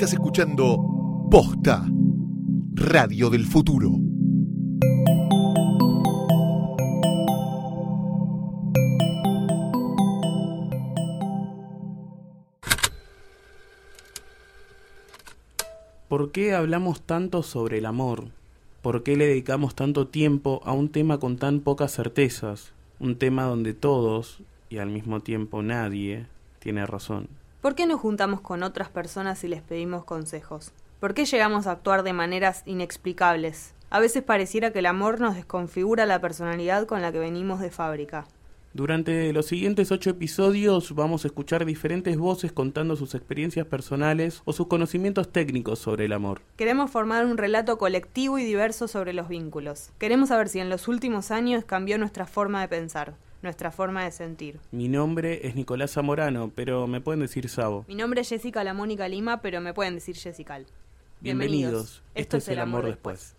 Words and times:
Estás 0.00 0.14
escuchando 0.14 1.28
Posta, 1.30 1.86
Radio 2.72 3.28
del 3.28 3.44
Futuro. 3.44 3.98
¿Por 16.08 16.32
qué 16.32 16.54
hablamos 16.54 17.02
tanto 17.02 17.42
sobre 17.42 17.76
el 17.76 17.84
amor? 17.84 18.28
¿Por 18.80 19.02
qué 19.02 19.18
le 19.18 19.26
dedicamos 19.26 19.74
tanto 19.74 20.08
tiempo 20.08 20.62
a 20.64 20.72
un 20.72 20.88
tema 20.88 21.18
con 21.20 21.36
tan 21.36 21.60
pocas 21.60 21.92
certezas? 21.94 22.72
Un 23.00 23.16
tema 23.16 23.44
donde 23.44 23.72
todos, 23.72 24.42
y 24.68 24.76
al 24.76 24.90
mismo 24.90 25.20
tiempo 25.20 25.62
nadie, 25.62 26.26
tiene 26.58 26.84
razón. 26.84 27.28
¿Por 27.62 27.74
qué 27.74 27.86
nos 27.86 27.98
juntamos 27.98 28.42
con 28.42 28.62
otras 28.62 28.90
personas 28.90 29.42
y 29.42 29.48
les 29.48 29.62
pedimos 29.62 30.04
consejos? 30.04 30.72
¿Por 31.00 31.14
qué 31.14 31.24
llegamos 31.24 31.66
a 31.66 31.72
actuar 31.72 32.02
de 32.02 32.12
maneras 32.12 32.62
inexplicables? 32.66 33.72
A 33.88 34.00
veces 34.00 34.22
pareciera 34.22 34.70
que 34.70 34.80
el 34.80 34.86
amor 34.86 35.18
nos 35.18 35.34
desconfigura 35.34 36.04
la 36.04 36.20
personalidad 36.20 36.86
con 36.86 37.00
la 37.00 37.10
que 37.10 37.18
venimos 37.18 37.60
de 37.60 37.70
fábrica. 37.70 38.26
Durante 38.72 39.32
los 39.32 39.46
siguientes 39.46 39.90
ocho 39.90 40.10
episodios 40.10 40.94
vamos 40.94 41.24
a 41.24 41.28
escuchar 41.28 41.64
diferentes 41.64 42.16
voces 42.16 42.52
contando 42.52 42.94
sus 42.94 43.16
experiencias 43.16 43.66
personales 43.66 44.42
o 44.44 44.52
sus 44.52 44.68
conocimientos 44.68 45.32
técnicos 45.32 45.80
sobre 45.80 46.04
el 46.04 46.12
amor. 46.12 46.40
Queremos 46.54 46.88
formar 46.88 47.26
un 47.26 47.36
relato 47.36 47.78
colectivo 47.78 48.38
y 48.38 48.44
diverso 48.44 48.86
sobre 48.86 49.12
los 49.12 49.28
vínculos. 49.28 49.90
Queremos 49.98 50.28
saber 50.28 50.48
si 50.48 50.60
en 50.60 50.68
los 50.68 50.86
últimos 50.86 51.32
años 51.32 51.64
cambió 51.64 51.98
nuestra 51.98 52.26
forma 52.26 52.60
de 52.60 52.68
pensar, 52.68 53.14
nuestra 53.42 53.72
forma 53.72 54.04
de 54.04 54.12
sentir. 54.12 54.60
Mi 54.70 54.86
nombre 54.86 55.48
es 55.48 55.56
Nicolás 55.56 55.90
Zamorano, 55.90 56.52
pero 56.54 56.86
me 56.86 57.00
pueden 57.00 57.22
decir 57.22 57.48
Sabo. 57.48 57.84
Mi 57.88 57.96
nombre 57.96 58.20
es 58.20 58.28
Jessica 58.28 58.62
La 58.62 58.72
Mónica 58.72 59.08
Lima, 59.08 59.40
pero 59.42 59.60
me 59.60 59.74
pueden 59.74 59.96
decir 59.96 60.16
Jessical. 60.16 60.66
Bienvenidos. 61.20 62.04
Esto 62.14 62.36
es 62.36 62.46
el 62.46 62.60
amor 62.60 62.86
después. 62.86 63.34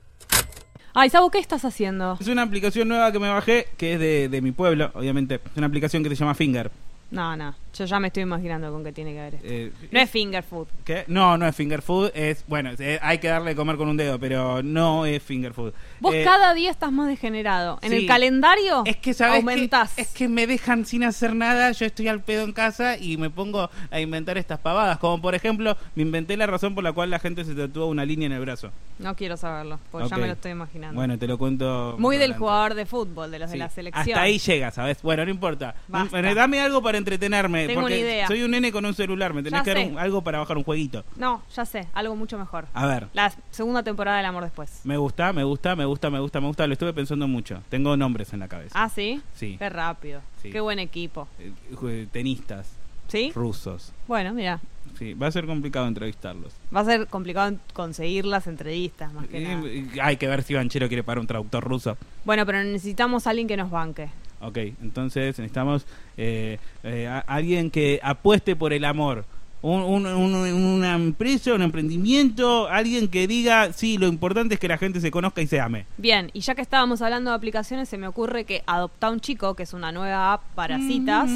Ay, 0.93 1.09
Sabo, 1.09 1.29
¿qué 1.31 1.39
estás 1.39 1.63
haciendo? 1.63 2.17
Es 2.19 2.27
una 2.27 2.41
aplicación 2.41 2.87
nueva 2.87 3.11
que 3.11 3.19
me 3.19 3.29
bajé, 3.29 3.67
que 3.77 3.93
es 3.93 3.99
de, 3.99 4.29
de 4.29 4.41
mi 4.41 4.51
pueblo, 4.51 4.91
obviamente. 4.93 5.35
Es 5.35 5.57
una 5.57 5.67
aplicación 5.67 6.03
que 6.03 6.09
se 6.09 6.15
llama 6.15 6.35
Finger. 6.35 6.69
No, 7.11 7.35
no, 7.35 7.55
yo 7.73 7.85
ya 7.85 7.99
me 7.99 8.07
estoy 8.07 8.23
imaginando 8.23 8.71
con 8.71 8.83
qué 8.83 8.91
tiene 8.91 9.13
que 9.13 9.19
ver 9.19 9.35
esto. 9.35 9.47
Eh, 9.49 9.71
no 9.91 9.99
es 9.99 10.09
finger 10.09 10.43
food. 10.43 10.67
¿Qué? 10.83 11.05
No, 11.07 11.37
no 11.37 11.47
es 11.47 11.55
finger 11.55 11.81
food, 11.81 12.11
es, 12.13 12.43
bueno, 12.47 12.71
eh, 12.79 12.99
hay 13.01 13.19
que 13.19 13.27
darle 13.27 13.51
de 13.51 13.55
comer 13.55 13.77
con 13.77 13.87
un 13.87 13.97
dedo, 13.97 14.19
pero 14.19 14.61
no 14.61 15.05
es 15.05 15.21
finger 15.23 15.53
food. 15.53 15.73
Vos 15.99 16.13
Eh, 16.13 16.23
cada 16.23 16.53
día 16.53 16.69
estás 16.71 16.91
más 16.91 17.07
degenerado. 17.07 17.79
En 17.81 17.91
sí. 17.91 17.97
el 17.97 18.07
calendario 18.07 18.83
es 18.85 18.97
que 18.97 19.13
sabes 19.13 19.43
que, 19.43 19.51
aumentás. 19.51 19.97
es 19.97 20.07
que 20.09 20.27
me 20.27 20.47
dejan 20.47 20.85
sin 20.85 21.03
hacer 21.03 21.33
nada, 21.35 21.71
yo 21.71 21.85
estoy 21.85 22.07
al 22.07 22.21
pedo 22.21 22.43
en 22.43 22.53
casa 22.53 22.97
y 22.97 23.17
me 23.17 23.29
pongo 23.29 23.69
a 23.89 23.99
inventar 23.99 24.37
estas 24.37 24.59
pavadas, 24.59 24.97
como 24.97 25.21
por 25.21 25.35
ejemplo, 25.35 25.77
me 25.95 26.03
inventé 26.03 26.35
la 26.37 26.47
razón 26.47 26.75
por 26.75 26.83
la 26.83 26.91
cual 26.91 27.09
la 27.09 27.19
gente 27.19 27.45
se 27.45 27.55
tatúa 27.55 27.85
una 27.85 28.05
línea 28.05 28.25
en 28.25 28.33
el 28.33 28.41
brazo. 28.41 28.71
No 28.99 29.15
quiero 29.15 29.35
saberlo, 29.37 29.79
porque 29.91 30.09
ya 30.09 30.17
me 30.17 30.27
lo 30.27 30.33
estoy 30.33 30.51
imaginando. 30.51 30.95
Bueno, 30.95 31.17
te 31.17 31.25
lo 31.25 31.37
cuento. 31.37 31.95
Muy 31.97 32.17
del 32.17 32.23
adelante. 32.23 32.39
jugador 32.39 32.73
de 32.75 32.85
fútbol, 32.85 33.31
de 33.31 33.39
los 33.39 33.49
de 33.49 33.57
la 33.57 33.69
selección. 33.69 34.09
Hasta 34.09 34.21
ahí 34.21 34.37
llega, 34.37 34.71
¿sabes? 34.71 35.01
Bueno, 35.01 35.25
no 35.25 35.31
importa. 35.31 35.75
Basta. 35.87 36.21
Dame 36.33 36.59
algo 36.59 36.81
para 36.81 36.97
entretenerme. 36.97 37.60
Tengo 37.67 37.81
porque 37.81 37.93
una 37.95 38.01
idea. 38.01 38.27
Soy 38.27 38.43
un 38.43 38.51
nene 38.51 38.71
con 38.71 38.85
un 38.85 38.93
celular, 38.93 39.33
me 39.33 39.43
tenés 39.43 39.59
Ya 39.59 39.63
que 39.63 39.73
dar 39.79 39.91
un- 39.91 39.97
algo 39.99 40.21
para 40.23 40.39
bajar 40.39 40.57
un 40.57 40.63
jueguito. 40.63 41.03
No, 41.17 41.41
ya 41.55 41.65
sé, 41.65 41.87
algo 41.93 42.15
mucho 42.15 42.37
mejor. 42.37 42.65
A 42.73 42.85
ver. 42.85 43.07
La 43.13 43.33
segunda 43.51 43.83
temporada 43.83 44.17
del 44.17 44.25
Amor 44.25 44.43
Después. 44.43 44.81
Me 44.83 44.97
gusta, 44.97 45.33
me 45.33 45.43
gusta, 45.43 45.75
me 45.75 45.85
gusta, 45.85 46.09
me 46.09 46.19
gusta, 46.19 46.39
me 46.41 46.47
gusta. 46.47 46.67
Lo 46.67 46.73
estuve 46.73 46.93
pensando 46.93 47.27
mucho. 47.27 47.61
Tengo 47.69 47.95
nombres 47.97 48.33
en 48.33 48.39
la 48.39 48.47
cabeza. 48.47 48.81
Ah, 48.81 48.89
¿sí? 48.89 49.21
Sí. 49.35 49.55
Qué 49.57 49.69
rápido. 49.69 50.21
Sí. 50.41 50.49
Qué 50.51 50.59
buen 50.59 50.79
equipo. 50.79 51.27
Eh, 51.39 51.51
jue- 51.73 52.07
Tenistas 52.11 52.67
¿Sí? 53.07 53.31
rusos. 53.35 53.91
Bueno, 54.07 54.33
mira, 54.33 54.59
Sí, 54.97 55.13
va 55.13 55.27
a 55.27 55.31
ser 55.31 55.45
complicado 55.45 55.87
entrevistarlos. 55.87 56.53
va 56.75 56.81
a 56.81 56.85
ser 56.85 57.07
complicado 57.07 57.55
conseguir 57.73 58.25
las 58.25 58.45
entrevistas, 58.47 59.11
más 59.13 59.27
que 59.27 59.37
Eh, 59.37 59.41
nada. 59.55 59.67
eh, 59.67 59.87
hay 60.01 60.17
que 60.17 60.27
ver 60.27 60.43
si 60.43 60.53
Banchero 60.53 60.87
quiere 60.87 61.03
pagar 61.03 61.19
un 61.19 61.27
traductor 61.27 61.63
ruso. 61.63 61.97
Bueno, 62.25 62.45
pero 62.45 62.63
necesitamos 62.63 63.25
a 63.25 63.31
alguien 63.31 63.47
que 63.47 63.57
nos 63.57 63.71
banque. 63.71 64.09
Ok, 64.41 64.57
entonces 64.81 65.37
necesitamos 65.37 65.85
eh, 66.17 66.57
eh, 66.83 67.07
a- 67.07 67.19
alguien 67.19 67.69
que 67.71 67.99
apueste 68.03 68.55
por 68.55 68.73
el 68.73 68.85
amor. 68.85 69.25
Un, 69.63 69.81
un- 69.83 70.07
un- 70.07 70.53
una 70.53 70.95
empresa, 70.95 71.53
un 71.53 71.61
emprendimiento, 71.61 72.67
alguien 72.67 73.07
que 73.07 73.27
diga, 73.27 73.71
sí, 73.73 73.99
lo 73.99 74.07
importante 74.07 74.55
es 74.55 74.59
que 74.59 74.67
la 74.67 74.79
gente 74.79 74.99
se 74.99 75.11
conozca 75.11 75.39
y 75.41 75.45
se 75.45 75.59
ame. 75.61 75.85
Bien, 75.97 76.31
y 76.33 76.39
ya 76.39 76.55
que 76.55 76.63
estábamos 76.63 77.03
hablando 77.03 77.29
de 77.29 77.35
aplicaciones, 77.35 77.87
se 77.87 77.99
me 77.99 78.07
ocurre 78.07 78.45
que 78.45 78.63
Adopta 78.65 79.11
un 79.11 79.19
Chico, 79.19 79.53
que 79.53 79.61
es 79.61 79.73
una 79.73 79.91
nueva 79.91 80.33
app 80.33 80.41
para 80.55 80.79
citas, 80.79 81.29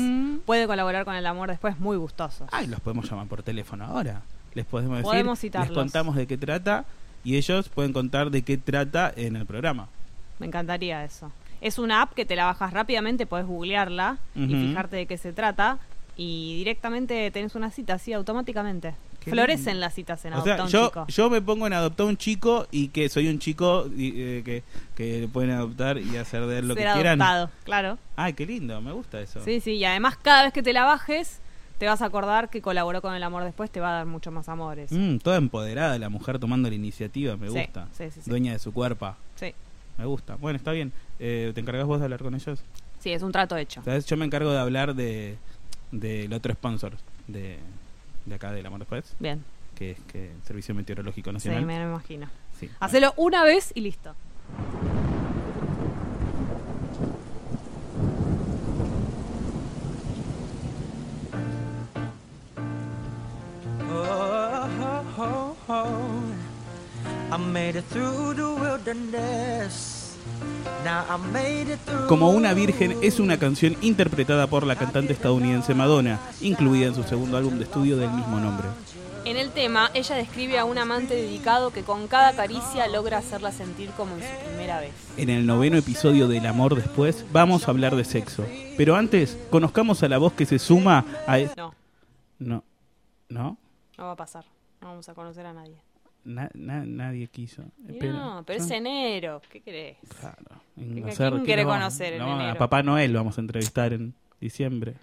puede 0.48 0.66
colaborar 0.66 1.06
con 1.06 1.14
el 1.14 1.26
amor 1.28 1.50
después 1.50 1.80
muy 1.80 1.98
gustosos. 1.98 2.48
Ay, 2.52 2.66
los 2.66 2.80
podemos 2.80 3.08
llamar 3.08 3.28
por 3.28 3.44
teléfono 3.44 3.86
ahora. 3.86 4.24
Les 4.56 4.66
podemos 4.66 4.98
decir, 4.98 5.04
Podemos 5.12 5.34
les 5.38 5.42
citarlos. 5.42 5.78
contamos 5.78 6.16
de 6.16 6.26
qué 6.26 6.38
trata 6.40 6.86
y 7.24 7.36
ellos 7.38 7.70
pueden 7.70 7.94
contar 7.94 8.32
de 8.32 8.42
qué 8.42 8.58
trata 8.58 9.14
en 9.16 9.36
el 9.36 9.46
programa. 9.46 9.88
Me 10.40 10.48
encantaría 10.48 11.04
eso. 11.06 11.32
Es 11.66 11.80
una 11.80 12.04
app 12.04 12.14
que 12.14 12.26
te 12.26 12.36
la 12.36 12.46
bajas 12.46 12.72
rápidamente, 12.74 13.26
podés 13.26 13.48
googlearla 13.48 14.20
y 14.36 14.46
fijarte 14.48 14.98
de 14.98 15.06
qué 15.08 15.18
se 15.18 15.34
trata 15.34 15.80
y 16.16 16.58
directamente 16.60 17.32
tenés 17.32 17.56
una 17.56 17.72
cita 17.72 17.96
así 17.96 18.14
automáticamente. 18.14 18.94
Qué 19.20 19.32
Florecen 19.32 19.66
lindo. 19.74 19.80
las 19.80 19.96
citas 19.96 20.24
en 20.26 20.34
O 20.34 20.36
Adopta 20.36 20.56
sea, 20.56 20.64
un 20.66 20.70
yo, 20.70 20.88
Chico. 20.90 21.06
yo 21.08 21.30
me 21.32 21.42
pongo 21.42 21.66
en 21.66 21.74
adoptar 21.74 22.06
un 22.06 22.18
chico 22.18 22.68
y 22.70 22.90
que 22.90 23.10
soy 23.10 23.28
un 23.30 23.40
chico 23.40 23.88
y, 23.98 24.14
eh, 24.22 24.42
que, 24.46 24.62
que 24.94 25.22
le 25.22 25.28
pueden 25.28 25.50
adoptar 25.50 25.98
y 25.98 26.16
hacer 26.18 26.46
de 26.46 26.60
él 26.60 26.68
lo 26.68 26.76
Ser 26.76 26.86
que 26.86 26.94
quieran. 26.94 27.20
adoptado, 27.20 27.50
claro. 27.64 27.98
Ay, 28.16 28.34
qué 28.34 28.46
lindo, 28.46 28.80
me 28.82 28.92
gusta 28.92 29.20
eso. 29.20 29.44
Sí, 29.44 29.60
sí, 29.60 29.72
y 29.72 29.86
además 29.86 30.18
cada 30.22 30.44
vez 30.44 30.54
que 30.54 30.62
te 30.62 30.72
la 30.74 30.84
bajes, 30.86 31.40
te 31.80 31.88
vas 31.88 32.04
a 32.04 32.06
acordar 32.06 32.52
que 32.52 32.62
colaboró 32.62 33.02
con 33.02 33.16
el 33.16 33.24
amor 33.24 33.44
después, 33.44 33.72
te 33.72 33.80
va 33.80 33.90
a 33.90 33.94
dar 33.94 34.06
mucho 34.06 34.30
más 34.32 34.48
amores. 34.48 34.92
Mm, 34.92 35.18
toda 35.18 35.38
empoderada 35.38 35.98
la 35.98 36.10
mujer 36.10 36.38
tomando 36.38 36.70
la 36.70 36.76
iniciativa, 36.76 37.36
me 37.36 37.50
Sí, 37.50 37.54
gusta. 37.58 37.88
sí, 37.94 38.12
sí, 38.12 38.22
sí. 38.22 38.30
Dueña 38.30 38.52
de 38.54 38.60
su 38.60 38.72
cuerpo, 38.72 39.16
Sí. 39.38 39.56
me 39.98 40.06
gusta. 40.06 40.36
Bueno, 40.36 40.58
está 40.58 40.72
bien. 40.72 40.94
Eh, 41.20 41.52
¿Te 41.54 41.62
encargas 41.62 41.86
vos 41.86 42.00
de 42.00 42.06
hablar 42.06 42.22
con 42.22 42.36
ellos? 42.36 42.60
Sí, 43.00 43.12
es 43.12 43.22
un 43.24 43.32
trato 43.32 43.56
hecho. 43.58 43.82
¿Sabes? 43.84 44.06
Yo 44.06 44.18
me 44.18 44.26
encargo 44.26 44.52
de 44.52 44.60
hablar 44.60 44.96
de 44.96 45.38
del 45.92 46.34
otro 46.34 46.52
sponsor 46.54 46.94
de, 47.28 47.58
de 48.26 48.36
acá 48.36 48.52
del 48.52 48.66
Amor 48.66 48.80
Después, 48.80 49.16
Bien. 49.20 49.44
que 49.76 49.92
es 49.92 50.00
que 50.12 50.32
el 50.32 50.44
Servicio 50.44 50.74
Meteorológico 50.76 51.30
Sí, 51.30 51.34
Nacional. 51.36 51.66
me 51.66 51.80
lo 51.80 51.86
imagino. 51.90 52.28
Sí. 52.60 52.70
Hacelo 52.80 53.14
una 53.18 53.44
vez 53.44 53.72
y 53.76 53.82
listo. 53.82 54.14
Oh, 63.82 65.08
oh, 65.18 65.56
oh. 65.70 66.36
I 67.32 67.38
made 67.38 67.76
it 67.76 67.86
through 67.86 68.34
the 68.36 68.50
wilderness. 68.54 70.05
Como 72.08 72.30
una 72.30 72.54
virgen 72.54 72.98
es 73.02 73.20
una 73.20 73.38
canción 73.40 73.76
interpretada 73.82 74.48
por 74.48 74.66
la 74.68 74.76
cantante 74.76 75.14
estadounidense 75.14 75.74
Madonna, 75.74 76.20
incluida 76.42 76.88
en 76.88 76.96
su 76.96 77.04
segundo 77.04 77.38
álbum 77.38 77.58
de 77.58 77.64
estudio 77.64 77.98
del 77.98 78.12
mismo 78.12 78.40
nombre. 78.40 78.68
En 79.26 79.38
el 79.38 79.50
tema, 79.50 79.90
ella 79.96 80.16
describe 80.16 80.60
a 80.60 80.66
un 80.66 80.78
amante 80.78 81.16
dedicado 81.16 81.72
que 81.72 81.82
con 81.82 82.08
cada 82.08 82.34
caricia 82.34 82.88
logra 82.88 83.18
hacerla 83.18 83.52
sentir 83.52 83.90
como 83.98 84.14
en 84.16 84.22
su 84.22 84.46
primera 84.48 84.80
vez. 84.80 84.94
En 85.18 85.32
el 85.32 85.48
noveno 85.48 85.78
episodio 85.78 86.28
del 86.28 86.46
Amor 86.46 86.76
Después 86.76 87.26
vamos 87.32 87.68
a 87.68 87.72
hablar 87.72 87.96
de 87.96 88.06
sexo. 88.06 88.46
Pero 88.78 88.96
antes, 88.96 89.36
conozcamos 89.50 90.04
a 90.04 90.10
la 90.10 90.20
voz 90.20 90.34
que 90.34 90.46
se 90.46 90.60
suma 90.60 91.04
a... 91.26 91.40
es- 91.40 91.58
No, 91.58 91.74
No, 92.38 92.64
no, 93.30 93.58
no 93.98 94.04
va 94.06 94.12
a 94.12 94.16
pasar. 94.16 94.46
No 94.82 94.90
vamos 94.90 95.10
a 95.10 95.16
conocer 95.16 95.48
a 95.48 95.54
nadie. 95.54 95.82
Na- 96.26 96.50
na- 96.54 96.86
nadie 96.86 97.28
quiso. 97.28 97.64
No, 97.78 98.44
pero 98.46 98.60
es 98.60 98.70
enero. 98.72 99.42
¿Qué 99.50 99.62
querés? 99.62 99.98
Claro. 100.20 100.62
¿Qué- 100.76 100.84
quién 100.84 101.06
¿qué 101.06 101.44
quiere 101.46 101.64
vamos- 101.64 101.80
conocer 101.84 102.14
en 102.14 102.20
no, 102.20 102.38
A 102.38 102.44
enero? 102.44 102.60
Papá 102.60 102.84
Noel 102.84 103.14
lo 103.14 103.20
vamos 103.20 103.38
a 103.38 103.42
entrevistar 103.42 103.94
en 103.94 104.14
diciembre. 104.42 104.96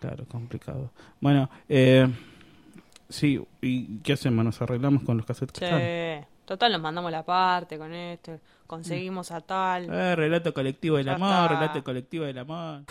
Claro, 0.00 0.24
complicado. 0.26 0.90
Bueno, 1.20 1.50
eh, 1.68 2.08
sí, 3.08 3.40
¿y 3.60 3.98
qué 3.98 4.14
hacemos? 4.14 4.44
¿Nos 4.44 4.60
arreglamos 4.62 5.02
con 5.02 5.16
los 5.18 5.26
cassettes 5.26 5.58
que 5.58 5.64
están? 5.64 5.80
Che, 5.80 6.26
Total, 6.44 6.72
nos 6.72 6.80
mandamos 6.80 7.12
la 7.12 7.22
parte 7.24 7.78
con 7.78 7.92
esto, 7.94 8.38
conseguimos 8.66 9.30
a 9.30 9.40
tal. 9.40 9.88
Eh, 9.92 10.16
relato 10.16 10.52
colectivo 10.52 10.96
del 10.96 11.06
Ya 11.06 11.14
amor, 11.14 11.30
está. 11.30 11.48
relato 11.48 11.84
colectivo 11.84 12.24
del 12.24 12.38
amor. 12.38 12.82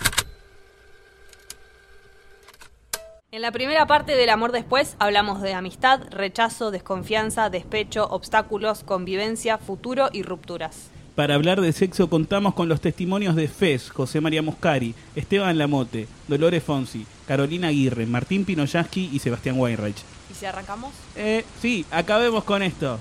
En 3.33 3.41
la 3.41 3.53
primera 3.53 3.87
parte 3.87 4.15
del 4.17 4.29
amor 4.29 4.51
después 4.51 4.97
hablamos 4.99 5.41
de 5.41 5.53
amistad, 5.53 6.01
rechazo, 6.11 6.69
desconfianza, 6.69 7.49
despecho, 7.49 8.05
obstáculos, 8.09 8.83
convivencia, 8.83 9.57
futuro 9.57 10.09
y 10.11 10.21
rupturas. 10.23 10.89
Para 11.15 11.35
hablar 11.35 11.61
de 11.61 11.71
sexo 11.71 12.09
contamos 12.09 12.53
con 12.55 12.67
los 12.67 12.81
testimonios 12.81 13.37
de 13.37 13.47
Fez, 13.47 13.89
José 13.89 14.19
María 14.19 14.41
Muscari, 14.41 14.93
Esteban 15.15 15.57
Lamote, 15.57 16.09
Dolores 16.27 16.61
Fonsi, 16.61 17.05
Carolina 17.25 17.69
Aguirre, 17.69 18.05
Martín 18.05 18.43
Pinoyaski 18.43 19.09
y 19.13 19.19
Sebastián 19.19 19.57
Weinreich. 19.57 20.03
¿Y 20.29 20.33
si 20.33 20.45
arrancamos? 20.45 20.91
Eh, 21.15 21.45
sí, 21.61 21.85
acabemos 21.89 22.43
con 22.43 22.61
esto. 22.63 22.99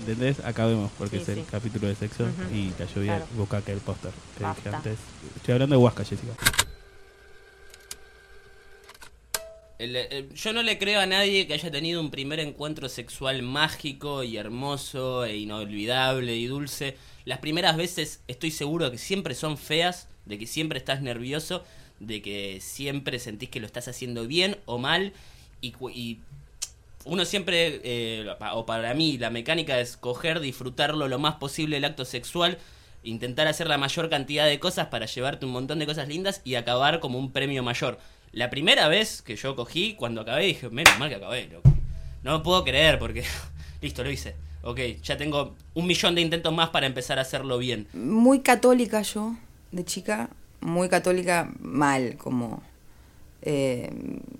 ¿Entendés? 0.00 0.38
Acabemos, 0.44 0.92
porque 0.96 1.16
Sí, 1.16 1.22
es 1.22 1.28
el 1.30 1.34
sí. 1.38 1.44
capítulo 1.50 1.88
de 1.88 1.96
sexo 1.96 2.26
y 2.52 2.70
la 2.78 2.84
lluvia 2.86 3.16
Claro. 3.16 3.26
busca 3.36 3.60
que 3.60 3.72
el 3.72 3.78
póster. 3.80 4.12
Estoy 5.36 5.52
hablando 5.54 5.74
de 5.76 5.82
Huasca, 5.82 6.04
Jessica. 6.04 6.32
El- 9.78 10.32
yo 10.34 10.52
no 10.52 10.62
le 10.62 10.78
creo 10.78 11.00
a 11.00 11.06
nadie 11.06 11.46
que 11.46 11.54
haya 11.54 11.70
tenido 11.70 12.00
un 12.00 12.10
primer 12.10 12.38
encuentro 12.38 12.88
sexual 12.88 13.42
mágico 13.42 14.22
y 14.22 14.36
hermoso 14.36 15.24
e 15.24 15.36
inolvidable 15.36 16.36
y 16.36 16.46
dulce. 16.46 16.96
Las 17.24 17.38
primeras 17.38 17.76
veces 17.76 18.20
estoy 18.28 18.50
seguro 18.52 18.86
de 18.86 18.92
que 18.92 18.98
siempre 18.98 19.34
son 19.34 19.58
feas, 19.58 20.08
de 20.26 20.38
que 20.38 20.46
siempre 20.46 20.78
estás 20.78 21.02
nervioso, 21.02 21.64
de 21.98 22.22
que 22.22 22.60
siempre 22.60 23.18
sentís 23.18 23.48
que 23.48 23.60
lo 23.60 23.66
estás 23.66 23.88
haciendo 23.88 24.26
bien 24.26 24.58
o 24.66 24.78
mal 24.78 25.12
y, 25.60 26.18
uno 27.06 27.24
siempre, 27.24 27.80
eh, 27.84 28.26
o 28.52 28.64
para 28.64 28.94
mí, 28.94 29.18
la 29.18 29.28
mecánica 29.30 29.78
es 29.80 29.96
coger, 29.96 30.40
disfrutarlo 30.40 31.08
lo 31.08 31.18
más 31.18 31.34
posible 31.34 31.76
el 31.76 31.84
acto 31.84 32.04
sexual, 32.04 32.58
intentar 33.02 33.46
hacer 33.46 33.66
la 33.66 33.76
mayor 33.76 34.08
cantidad 34.08 34.46
de 34.46 34.58
cosas 34.58 34.86
para 34.86 35.06
llevarte 35.06 35.44
un 35.44 35.52
montón 35.52 35.78
de 35.78 35.86
cosas 35.86 36.08
lindas 36.08 36.40
y 36.44 36.54
acabar 36.54 37.00
como 37.00 37.18
un 37.18 37.32
premio 37.32 37.62
mayor. 37.62 37.98
La 38.34 38.50
primera 38.50 38.88
vez 38.88 39.22
que 39.22 39.36
yo 39.36 39.54
cogí, 39.54 39.94
cuando 39.94 40.22
acabé, 40.22 40.46
dije, 40.46 40.68
menos 40.68 40.98
mal 40.98 41.08
que 41.08 41.14
acabé, 41.14 41.46
loco. 41.46 41.72
No 42.24 42.42
puedo 42.42 42.64
creer 42.64 42.98
porque, 42.98 43.22
listo, 43.80 44.02
lo 44.02 44.10
hice. 44.10 44.34
Ok, 44.62 44.80
ya 45.04 45.16
tengo 45.16 45.54
un 45.74 45.86
millón 45.86 46.16
de 46.16 46.20
intentos 46.20 46.52
más 46.52 46.70
para 46.70 46.86
empezar 46.86 47.18
a 47.18 47.22
hacerlo 47.22 47.58
bien. 47.58 47.86
muy 47.92 48.40
católica 48.40 49.02
yo, 49.02 49.36
de 49.70 49.84
chica, 49.84 50.30
muy 50.60 50.88
católica 50.88 51.52
mal, 51.60 52.16
como 52.16 52.62
eh, 53.42 53.92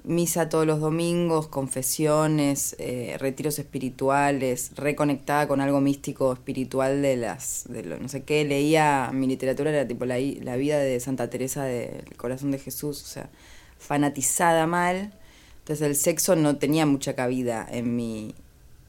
misa 0.02 0.48
todos 0.48 0.66
los 0.66 0.80
domingos, 0.80 1.46
confesiones, 1.46 2.74
eh, 2.80 3.16
retiros 3.20 3.60
espirituales, 3.60 4.72
reconectada 4.74 5.46
con 5.46 5.60
algo 5.60 5.80
místico 5.80 6.32
espiritual 6.32 7.00
de 7.00 7.16
las, 7.16 7.64
de 7.68 7.84
lo, 7.84 7.98
no 7.98 8.08
sé 8.08 8.24
qué, 8.24 8.44
leía 8.44 9.10
mi 9.12 9.28
literatura, 9.28 9.70
era 9.70 9.86
tipo 9.86 10.04
la, 10.04 10.16
la 10.18 10.56
vida 10.56 10.80
de 10.80 10.98
Santa 10.98 11.30
Teresa 11.30 11.64
del 11.64 12.16
Corazón 12.16 12.50
de 12.50 12.58
Jesús, 12.58 13.02
o 13.02 13.06
sea, 13.06 13.30
fanatizada 13.78 14.66
mal, 14.66 15.12
entonces 15.58 15.86
el 15.86 15.96
sexo 15.96 16.36
no 16.36 16.56
tenía 16.56 16.86
mucha 16.86 17.14
cabida 17.14 17.66
en 17.70 17.96
mi, 17.96 18.34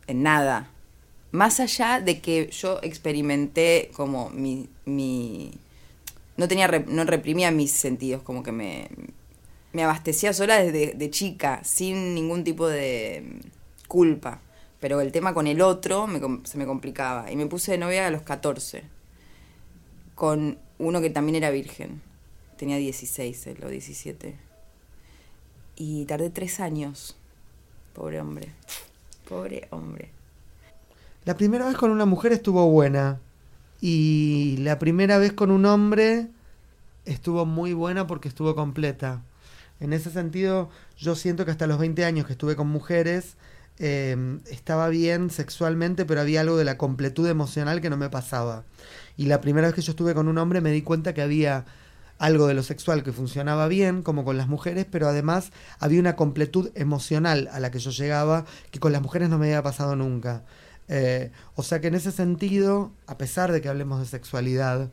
en 0.07 0.23
nada, 0.23 0.69
más 1.31 1.59
allá 1.59 1.99
de 1.99 2.21
que 2.21 2.49
yo 2.51 2.79
experimenté 2.81 3.91
como 3.95 4.29
mi, 4.29 4.69
mi 4.85 5.51
no 6.37 6.47
tenía 6.47 6.67
no 6.87 7.03
reprimía 7.05 7.51
mis 7.51 7.71
sentidos 7.71 8.21
como 8.23 8.43
que 8.43 8.51
me 8.51 8.89
me 9.75 9.83
abastecía 9.83 10.31
sola 10.31 10.63
desde 10.63 10.93
de 10.93 11.09
chica 11.09 11.61
sin 11.65 12.15
ningún 12.15 12.45
tipo 12.45 12.67
de 12.67 13.23
mm, 13.25 13.87
culpa. 13.87 14.41
Pero 14.79 15.01
el 15.01 15.11
tema 15.11 15.33
con 15.33 15.47
el 15.47 15.61
otro 15.61 16.07
me 16.07 16.21
se 16.45 16.57
me 16.57 16.65
complicaba. 16.65 17.29
Y 17.31 17.35
me 17.35 17.45
puse 17.47 17.73
de 17.73 17.77
novia 17.77 18.07
a 18.07 18.11
los 18.11 18.21
14 18.21 18.83
con 20.15 20.57
uno 20.79 21.01
que 21.01 21.09
también 21.09 21.35
era 21.35 21.49
virgen. 21.49 22.01
Tenía 22.57 22.77
16 22.77 23.47
él 23.47 23.63
o 23.65 23.69
17 23.69 24.44
y 25.75 26.05
tardé 26.05 26.29
tres 26.29 26.59
años 26.59 27.15
pobre 27.93 28.19
hombre 28.19 28.49
pobre 29.27 29.67
hombre 29.71 30.09
La 31.25 31.35
primera 31.35 31.65
vez 31.65 31.77
con 31.77 31.91
una 31.91 32.05
mujer 32.05 32.31
estuvo 32.33 32.69
buena. 32.69 33.19
Y 33.81 34.57
la 34.57 34.79
primera 34.79 35.17
vez 35.17 35.33
con 35.33 35.51
un 35.51 35.65
hombre 35.65 36.27
estuvo 37.03 37.45
muy 37.45 37.73
buena 37.73 38.07
porque 38.07 38.27
estuvo 38.27 38.55
completa. 38.55 39.21
En 39.79 39.93
ese 39.93 40.09
sentido, 40.09 40.69
yo 40.97 41.15
siento 41.15 41.45
que 41.45 41.51
hasta 41.51 41.67
los 41.67 41.77
20 41.77 42.05
años 42.05 42.25
que 42.25 42.33
estuve 42.33 42.55
con 42.55 42.67
mujeres, 42.67 43.35
eh, 43.77 44.39
estaba 44.49 44.87
bien 44.87 45.29
sexualmente, 45.29 46.05
pero 46.05 46.21
había 46.21 46.41
algo 46.41 46.57
de 46.57 46.63
la 46.63 46.77
completud 46.77 47.27
emocional 47.27 47.81
que 47.81 47.89
no 47.89 47.97
me 47.97 48.09
pasaba. 48.09 48.63
Y 49.17 49.25
la 49.25 49.41
primera 49.41 49.67
vez 49.67 49.75
que 49.75 49.81
yo 49.81 49.91
estuve 49.91 50.13
con 50.13 50.27
un 50.27 50.37
hombre 50.37 50.61
me 50.61 50.71
di 50.71 50.81
cuenta 50.81 51.13
que 51.13 51.21
había 51.21 51.65
algo 52.17 52.47
de 52.47 52.53
lo 52.53 52.63
sexual 52.63 53.03
que 53.03 53.11
funcionaba 53.11 53.67
bien, 53.67 54.01
como 54.01 54.23
con 54.23 54.37
las 54.37 54.47
mujeres, 54.47 54.85
pero 54.89 55.07
además 55.07 55.51
había 55.79 55.99
una 55.99 56.15
completud 56.15 56.71
emocional 56.75 57.49
a 57.51 57.59
la 57.59 57.71
que 57.71 57.79
yo 57.79 57.91
llegaba 57.91 58.45
que 58.71 58.79
con 58.79 58.91
las 58.91 59.01
mujeres 59.01 59.29
no 59.29 59.37
me 59.37 59.47
había 59.47 59.63
pasado 59.63 59.95
nunca. 59.95 60.43
Eh, 60.87 61.31
o 61.55 61.63
sea 61.63 61.81
que 61.81 61.87
en 61.87 61.95
ese 61.95 62.11
sentido, 62.11 62.91
a 63.07 63.17
pesar 63.17 63.51
de 63.51 63.61
que 63.61 63.69
hablemos 63.69 63.99
de 63.99 64.05
sexualidad, 64.05 64.91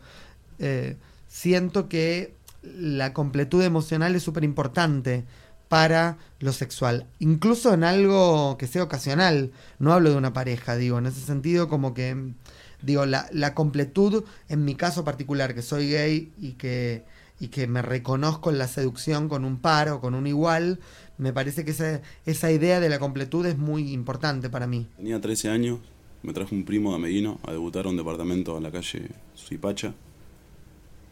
eh, 0.59 0.97
siento 1.29 1.89
que 1.89 2.35
la 2.63 3.13
completud 3.13 3.63
emocional 3.63 4.15
es 4.15 4.23
súper 4.23 4.45
importante 4.45 5.25
para 5.69 6.19
lo 6.39 6.53
sexual, 6.53 7.07
incluso 7.19 7.73
en 7.73 7.83
algo 7.83 8.59
que 8.59 8.67
sea 8.67 8.83
ocasional, 8.83 9.53
no 9.79 9.95
hablo 9.95 10.11
de 10.11 10.17
una 10.17 10.35
pareja, 10.35 10.77
digo, 10.77 10.99
en 10.99 11.07
ese 11.07 11.23
sentido 11.23 11.69
como 11.69 11.95
que, 11.95 12.35
digo, 12.83 13.07
la, 13.07 13.29
la 13.33 13.55
completud, 13.55 14.25
en 14.49 14.65
mi 14.65 14.75
caso 14.75 15.05
particular, 15.05 15.55
que 15.55 15.63
soy 15.63 15.91
gay 15.91 16.33
y 16.39 16.53
que, 16.53 17.05
y 17.41 17.49
que 17.49 17.67
me 17.67 17.83
reconozco 17.83 18.51
en 18.51 18.59
la 18.59 18.69
seducción 18.69 19.29
con 19.29 19.45
un 19.45 19.59
par 19.59 19.89
o 19.89 20.01
con 20.01 20.15
un 20.15 20.27
igual, 20.27 20.81
me 21.19 21.33
parece 21.33 21.65
que 21.65 21.71
esa, 21.71 22.03
esa 22.27 22.51
idea 22.53 22.81
de 22.81 22.89
la 22.89 22.99
completud 22.99 23.47
es 23.47 23.57
muy 23.59 23.93
importante 23.93 24.51
para 24.51 24.67
mí. 24.67 24.87
Tenía 24.97 25.21
13 25.21 25.49
años, 25.49 25.79
me 26.23 26.33
trajo 26.33 26.55
un 26.55 26.65
primo 26.65 26.93
de 26.93 26.99
Medino 26.99 27.39
a 27.45 27.53
debutar 27.53 27.87
a 27.87 27.89
un 27.89 27.97
departamento 27.97 28.57
en 28.57 28.63
la 28.63 28.71
calle 28.71 29.09
Suipacha. 29.35 29.95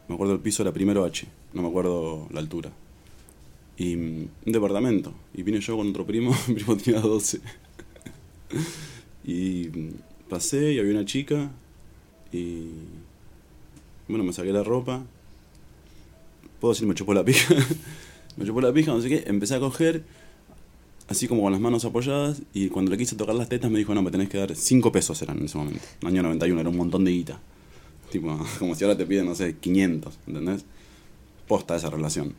Me 0.08 0.14
acuerdo 0.14 0.34
el 0.34 0.40
piso 0.40 0.62
era 0.62 0.72
primero 0.72 1.04
H, 1.04 1.26
no 1.52 1.62
me 1.62 1.68
acuerdo 1.68 2.28
la 2.32 2.40
altura. 2.40 2.70
Y 3.76 3.96
mm, 3.96 4.28
un 4.46 4.52
departamento. 4.52 5.14
Y 5.32 5.42
vine 5.42 5.60
yo 5.60 5.76
con 5.76 5.88
otro 5.88 6.06
primo, 6.06 6.34
mi 6.48 6.54
primo 6.54 6.76
tenía 6.76 7.00
12. 7.00 7.40
y 9.24 9.68
mm, 9.68 9.90
pasé 10.30 10.72
y 10.72 10.78
había 10.78 10.92
una 10.92 11.04
chica 11.04 11.50
y 12.32 12.68
bueno, 14.08 14.24
me 14.24 14.32
saqué 14.32 14.52
la 14.52 14.62
ropa. 14.62 15.04
Puedo 16.60 16.72
decir, 16.72 16.86
me 16.86 16.94
chupó 16.94 17.12
la 17.12 17.24
pija. 17.24 17.54
me 18.36 18.46
chupó 18.46 18.60
la 18.60 18.72
pija, 18.72 18.92
no 18.92 19.00
sé 19.02 19.08
qué. 19.08 19.24
Empecé 19.26 19.56
a 19.56 19.60
coger 19.60 20.04
así 21.08 21.26
como 21.26 21.42
con 21.42 21.52
las 21.52 21.60
manos 21.60 21.84
apoyadas, 21.84 22.40
y 22.54 22.68
cuando 22.68 22.92
le 22.92 22.96
quise 22.96 23.16
tocar 23.16 23.34
las 23.34 23.48
tetas 23.48 23.68
me 23.68 23.78
dijo, 23.78 23.92
no, 23.94 24.00
me 24.00 24.12
tenés 24.12 24.28
que 24.28 24.38
dar 24.38 24.54
5 24.54 24.92
pesos 24.92 25.20
eran 25.22 25.38
en 25.38 25.46
ese 25.46 25.58
momento, 25.58 25.82
año 26.04 26.22
91, 26.22 26.60
era 26.60 26.70
un 26.70 26.76
montón 26.76 27.04
de 27.04 27.10
guita. 27.10 27.40
Tipo, 28.12 28.38
como 28.60 28.76
si 28.76 28.84
ahora 28.84 28.96
te 28.96 29.04
piden, 29.06 29.26
no 29.26 29.34
sé, 29.34 29.56
500, 29.56 30.18
¿entendés? 30.28 30.64
Posta 31.48 31.74
esa 31.74 31.90
relación. 31.90 32.34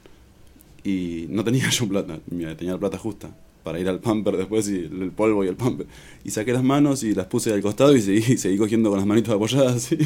Y 0.85 1.25
no 1.29 1.43
tenía 1.43 1.69
yo 1.71 1.87
plata, 1.87 2.19
tenía 2.29 2.73
la 2.73 2.79
plata 2.79 2.97
justa 2.97 3.35
para 3.63 3.79
ir 3.79 3.87
al 3.87 3.99
pamper 3.99 4.37
después 4.37 4.67
y 4.69 4.77
el 4.77 5.11
polvo 5.11 5.43
y 5.43 5.47
el 5.47 5.55
pamper. 5.55 5.87
Y 6.23 6.31
saqué 6.31 6.53
las 6.53 6.63
manos 6.63 7.03
y 7.03 7.13
las 7.13 7.27
puse 7.27 7.53
al 7.53 7.61
costado 7.61 7.95
y 7.95 8.01
seguí, 8.01 8.21
seguí 8.37 8.57
cogiendo 8.57 8.89
con 8.89 8.99
las 8.99 9.07
manitos 9.07 9.33
apoyadas 9.33 9.75
así. 9.75 9.97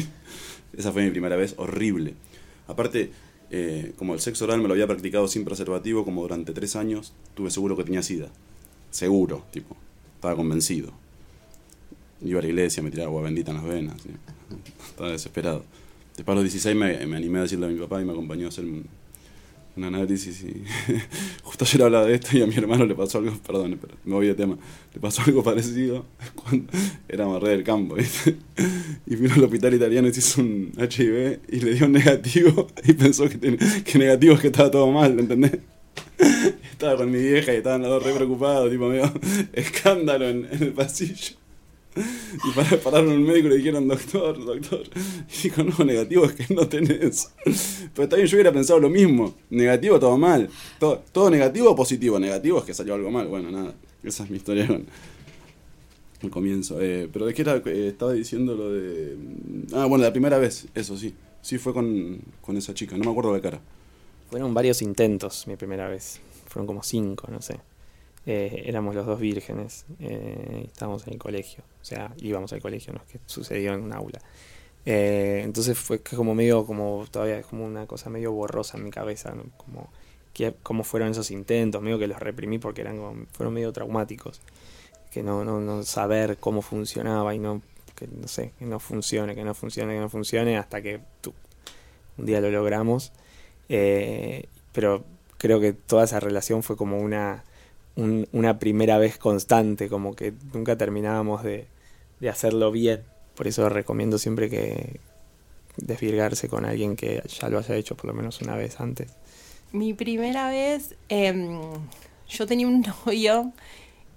Esa 0.76 0.92
fue 0.92 1.04
mi 1.04 1.10
primera 1.10 1.36
vez, 1.36 1.54
horrible. 1.56 2.14
Aparte, 2.66 3.10
eh, 3.50 3.92
como 3.96 4.14
el 4.14 4.20
sexo 4.20 4.44
oral 4.44 4.60
me 4.60 4.68
lo 4.68 4.74
había 4.74 4.86
practicado 4.86 5.28
sin 5.28 5.44
preservativo 5.44 6.04
como 6.04 6.22
durante 6.22 6.52
tres 6.52 6.76
años, 6.76 7.12
tuve 7.34 7.50
seguro 7.50 7.76
que 7.76 7.84
tenía 7.84 8.02
sida. 8.02 8.28
Seguro, 8.90 9.44
tipo. 9.52 9.76
Estaba 10.16 10.36
convencido. 10.36 10.92
Iba 12.22 12.40
a 12.40 12.42
la 12.42 12.48
iglesia, 12.48 12.82
me 12.82 12.90
tiraba 12.90 13.08
agua 13.08 13.22
bendita 13.22 13.50
en 13.52 13.56
las 13.56 13.66
venas. 13.66 13.96
Estaba 14.88 15.10
desesperado. 15.10 15.64
Después 16.16 16.32
a 16.32 16.36
los 16.36 16.44
16 16.44 16.74
me, 16.74 17.06
me 17.06 17.16
animé 17.16 17.38
a 17.40 17.42
decirle 17.42 17.66
a 17.66 17.68
mi 17.68 17.78
papá 17.78 18.00
y 18.00 18.04
me 18.04 18.12
acompañó 18.12 18.46
a 18.46 18.48
hacer 18.48 18.64
un, 18.64 18.86
un 19.76 19.84
análisis 19.84 20.42
y 20.42 20.64
justo 21.42 21.64
ayer 21.64 21.82
hablaba 21.82 22.06
de 22.06 22.14
esto 22.14 22.36
y 22.36 22.42
a 22.42 22.46
mi 22.46 22.54
hermano 22.54 22.86
le 22.86 22.94
pasó 22.94 23.18
algo, 23.18 23.32
perdón, 23.46 23.78
pero 23.80 23.94
me 24.04 24.14
voy 24.14 24.26
de 24.26 24.34
tema, 24.34 24.56
le 24.94 25.00
pasó 25.00 25.22
algo 25.26 25.42
parecido 25.42 26.06
cuando 26.34 26.72
éramos 27.08 27.42
re 27.42 27.50
del 27.50 27.64
campo, 27.64 27.94
¿viste? 27.94 28.36
Y 29.06 29.16
vino 29.16 29.34
al 29.34 29.44
hospital 29.44 29.74
italiano 29.74 30.08
y 30.08 30.14
se 30.14 30.20
hizo 30.20 30.40
un 30.40 30.72
HIV 30.78 31.40
y 31.48 31.60
le 31.60 31.74
dio 31.74 31.88
negativo 31.88 32.68
y 32.84 32.92
pensó 32.94 33.28
que, 33.28 33.98
negativo 33.98 34.34
es 34.34 34.40
que 34.40 34.48
estaba 34.48 34.70
todo 34.70 34.90
mal, 34.90 35.18
¿entendés? 35.18 35.58
Estaba 36.70 36.96
con 36.96 37.10
mi 37.10 37.18
vieja 37.18 37.52
y 37.52 37.56
estaban 37.56 37.82
los 37.82 37.90
dos 37.90 38.02
re 38.02 38.14
preocupados, 38.14 38.70
tipo 38.70 38.88
medio 38.88 39.12
escándalo 39.52 40.28
en 40.28 40.48
el 40.50 40.72
pasillo. 40.72 41.36
Y 41.96 42.50
para, 42.54 42.76
pararon 42.78 43.08
un 43.08 43.24
médico 43.24 43.46
y 43.48 43.50
le 43.50 43.56
dijeron, 43.56 43.88
doctor, 43.88 44.44
doctor. 44.44 44.82
Y 45.28 45.42
dijo, 45.44 45.62
no, 45.62 45.84
negativo 45.84 46.24
es 46.26 46.32
que 46.32 46.54
no 46.54 46.68
tenés. 46.68 47.32
Pero 47.94 48.08
también 48.08 48.28
yo 48.28 48.36
hubiera 48.36 48.52
pensado 48.52 48.78
lo 48.78 48.90
mismo. 48.90 49.34
Negativo, 49.50 49.98
todo 49.98 50.18
mal. 50.18 50.48
Todo, 50.78 51.02
todo 51.12 51.30
negativo 51.30 51.70
o 51.70 51.76
positivo. 51.76 52.18
Negativo 52.18 52.58
es 52.58 52.64
que 52.64 52.74
salió 52.74 52.94
algo 52.94 53.10
mal. 53.10 53.26
Bueno, 53.28 53.50
nada. 53.50 53.74
Esa 54.02 54.24
es 54.24 54.30
mi 54.30 54.36
historia 54.36 54.66
con, 54.66 54.86
al 56.22 56.30
comienzo. 56.30 56.80
Eh, 56.80 57.08
pero 57.12 57.26
de 57.26 57.34
qué 57.34 57.42
era, 57.42 57.56
Eh, 57.64 57.88
estaba 57.88 58.12
diciendo 58.12 58.54
lo 58.54 58.72
de... 58.72 59.16
Ah, 59.72 59.86
bueno, 59.86 60.04
la 60.04 60.12
primera 60.12 60.38
vez, 60.38 60.66
eso 60.74 60.96
sí. 60.96 61.14
Sí 61.42 61.58
fue 61.58 61.72
con, 61.72 62.18
con 62.40 62.56
esa 62.56 62.74
chica, 62.74 62.96
no 62.96 63.04
me 63.04 63.10
acuerdo 63.10 63.32
de 63.32 63.40
cara. 63.40 63.60
Fueron 64.30 64.52
varios 64.52 64.82
intentos 64.82 65.46
mi 65.46 65.56
primera 65.56 65.88
vez. 65.88 66.20
Fueron 66.48 66.66
como 66.66 66.82
cinco, 66.82 67.28
no 67.30 67.40
sé. 67.40 67.60
Eh, 68.26 68.64
éramos 68.66 68.94
los 68.94 69.06
dos 69.06 69.20
vírgenes. 69.20 69.86
Eh, 70.00 70.64
estábamos 70.66 71.06
en 71.06 71.14
el 71.14 71.18
colegio. 71.18 71.62
O 71.80 71.84
sea, 71.84 72.12
íbamos 72.18 72.52
al 72.52 72.60
colegio, 72.60 72.92
no 72.92 73.00
es 73.00 73.06
que 73.12 73.20
sucedió 73.26 73.72
en 73.74 73.82
un 73.82 73.92
aula. 73.92 74.20
Eh, 74.84 75.42
entonces 75.44 75.78
fue 75.78 76.00
como 76.00 76.34
medio, 76.34 76.64
como 76.66 77.04
todavía 77.10 77.42
como 77.42 77.64
una 77.64 77.86
cosa 77.86 78.08
medio 78.10 78.32
borrosa 78.32 78.76
en 78.78 78.84
mi 78.84 78.90
cabeza, 78.90 79.32
¿no? 79.34 79.44
como 79.56 79.90
que, 80.32 80.54
cómo 80.62 80.84
fueron 80.84 81.10
esos 81.10 81.30
intentos, 81.30 81.80
medio 81.82 81.98
que 81.98 82.06
los 82.06 82.20
reprimí 82.20 82.58
porque 82.58 82.82
eran 82.82 82.98
como- 82.98 83.26
fueron 83.32 83.54
medio 83.54 83.72
traumáticos. 83.72 84.40
Que 85.10 85.22
no, 85.22 85.44
no, 85.44 85.60
no 85.60 85.82
saber 85.82 86.36
cómo 86.38 86.62
funcionaba 86.62 87.34
y 87.34 87.38
no, 87.38 87.62
que 87.94 88.06
no 88.06 88.28
sé, 88.28 88.52
que 88.58 88.66
no 88.66 88.78
funcione, 88.80 89.34
que 89.34 89.44
no 89.44 89.54
funcione, 89.54 89.94
que 89.94 90.00
no 90.00 90.08
funcione, 90.10 90.56
hasta 90.58 90.82
que 90.82 91.00
tu- 91.20 91.32
un 92.18 92.26
día 92.26 92.40
lo 92.40 92.50
logramos. 92.50 93.12
Eh, 93.68 94.46
pero 94.72 95.04
creo 95.38 95.58
que 95.60 95.72
toda 95.72 96.04
esa 96.04 96.20
relación 96.20 96.62
fue 96.62 96.76
como 96.76 96.98
una, 96.98 97.44
un- 97.96 98.28
una 98.32 98.58
primera 98.58 98.98
vez 98.98 99.18
constante, 99.18 99.88
como 99.88 100.14
que 100.16 100.34
nunca 100.54 100.76
terminábamos 100.78 101.42
de, 101.42 101.68
de 102.20 102.28
hacerlo 102.28 102.70
bien. 102.72 103.04
Por 103.34 103.46
eso 103.48 103.68
recomiendo 103.68 104.18
siempre 104.18 104.50
que 104.50 105.00
desvirgarse 105.76 106.48
con 106.48 106.64
alguien 106.66 106.96
que 106.96 107.22
ya 107.28 107.48
lo 107.50 107.58
haya 107.58 107.76
hecho 107.76 107.96
por 107.96 108.06
lo 108.06 108.14
menos 108.14 108.40
una 108.42 108.56
vez 108.56 108.80
antes. 108.80 109.18
Mi 109.72 109.94
primera 109.94 110.48
vez, 110.50 110.94
em, 111.08 111.60
yo 112.28 112.46
tenía 112.46 112.66
un 112.66 112.82
novio 113.06 113.52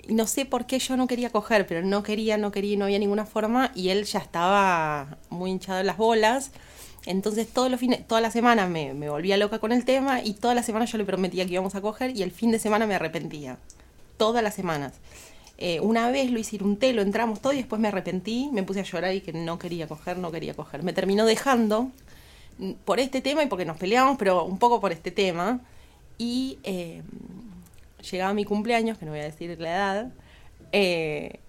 y 0.07 0.13
no 0.15 0.27
sé 0.27 0.45
por 0.45 0.65
qué 0.67 0.79
yo 0.79 0.97
no 0.97 1.07
quería 1.07 1.31
coger, 1.31 1.67
pero 1.67 1.83
no 1.85 2.03
quería, 2.03 2.37
no 2.37 2.51
quería, 2.51 2.77
no 2.77 2.85
había 2.85 2.99
ninguna 2.99 3.25
forma 3.25 3.71
y 3.75 3.89
él 3.89 4.05
ya 4.05 4.19
estaba 4.19 5.19
muy 5.29 5.51
hinchado 5.51 5.79
en 5.81 5.87
las 5.87 5.97
bolas. 5.97 6.51
Entonces 7.05 7.47
todos 7.47 7.71
los 7.71 7.79
fines, 7.79 8.05
toda 8.07 8.21
la 8.21 8.31
semana 8.31 8.67
me, 8.67 8.93
volvía 9.09 9.37
loca 9.37 9.59
con 9.59 9.71
el 9.71 9.85
tema 9.85 10.21
y 10.21 10.33
toda 10.33 10.53
la 10.53 10.63
semana 10.63 10.85
yo 10.85 10.97
le 10.97 11.05
prometía 11.05 11.45
que 11.45 11.53
íbamos 11.53 11.75
a 11.75 11.81
coger 11.81 12.15
y 12.15 12.23
el 12.23 12.31
fin 12.31 12.51
de 12.51 12.59
semana 12.59 12.87
me 12.87 12.95
arrepentía. 12.95 13.57
Todas 14.17 14.43
las 14.43 14.53
semanas. 14.53 14.93
Eh, 15.57 15.79
una 15.81 16.09
vez 16.11 16.31
lo 16.31 16.39
hice 16.39 16.63
un 16.63 16.77
té, 16.77 16.93
lo 16.93 17.01
entramos 17.01 17.41
todo 17.41 17.53
y 17.53 17.57
después 17.57 17.81
me 17.81 17.89
arrepentí, 17.89 18.49
me 18.51 18.63
puse 18.63 18.79
a 18.79 18.83
llorar 18.83 19.13
y 19.13 19.21
que 19.21 19.33
no 19.33 19.59
quería 19.59 19.87
coger, 19.87 20.17
no 20.17 20.31
quería 20.31 20.53
coger. 20.53 20.83
Me 20.83 20.93
terminó 20.93 21.25
dejando 21.25 21.91
por 22.85 22.99
este 22.99 23.21
tema 23.21 23.43
y 23.43 23.47
porque 23.47 23.65
nos 23.65 23.77
peleamos, 23.77 24.17
pero 24.17 24.43
un 24.43 24.57
poco 24.57 24.79
por 24.79 24.91
este 24.91 25.11
tema. 25.11 25.61
Y 26.17 26.59
eh, 26.63 27.01
llegaba 28.11 28.33
mi 28.33 28.45
cumpleaños, 28.45 28.97
que 28.97 29.05
no 29.05 29.11
voy 29.11 29.21
a 29.21 29.23
decir 29.23 29.59
la 29.59 29.69
edad, 29.69 30.11
eh, 30.71 31.39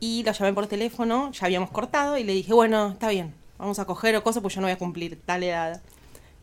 y 0.00 0.22
lo 0.22 0.32
llamé 0.32 0.52
por 0.52 0.66
teléfono, 0.66 1.32
ya 1.32 1.46
habíamos 1.46 1.70
cortado, 1.70 2.18
y 2.18 2.24
le 2.24 2.32
dije, 2.32 2.52
bueno, 2.52 2.90
está 2.90 3.08
bien, 3.08 3.34
vamos 3.58 3.78
a 3.78 3.84
coger 3.84 4.16
o 4.16 4.22
cosas, 4.22 4.42
pues 4.42 4.54
yo 4.54 4.60
no 4.60 4.66
voy 4.66 4.72
a 4.72 4.78
cumplir 4.78 5.20
tal 5.24 5.42
edad. 5.42 5.80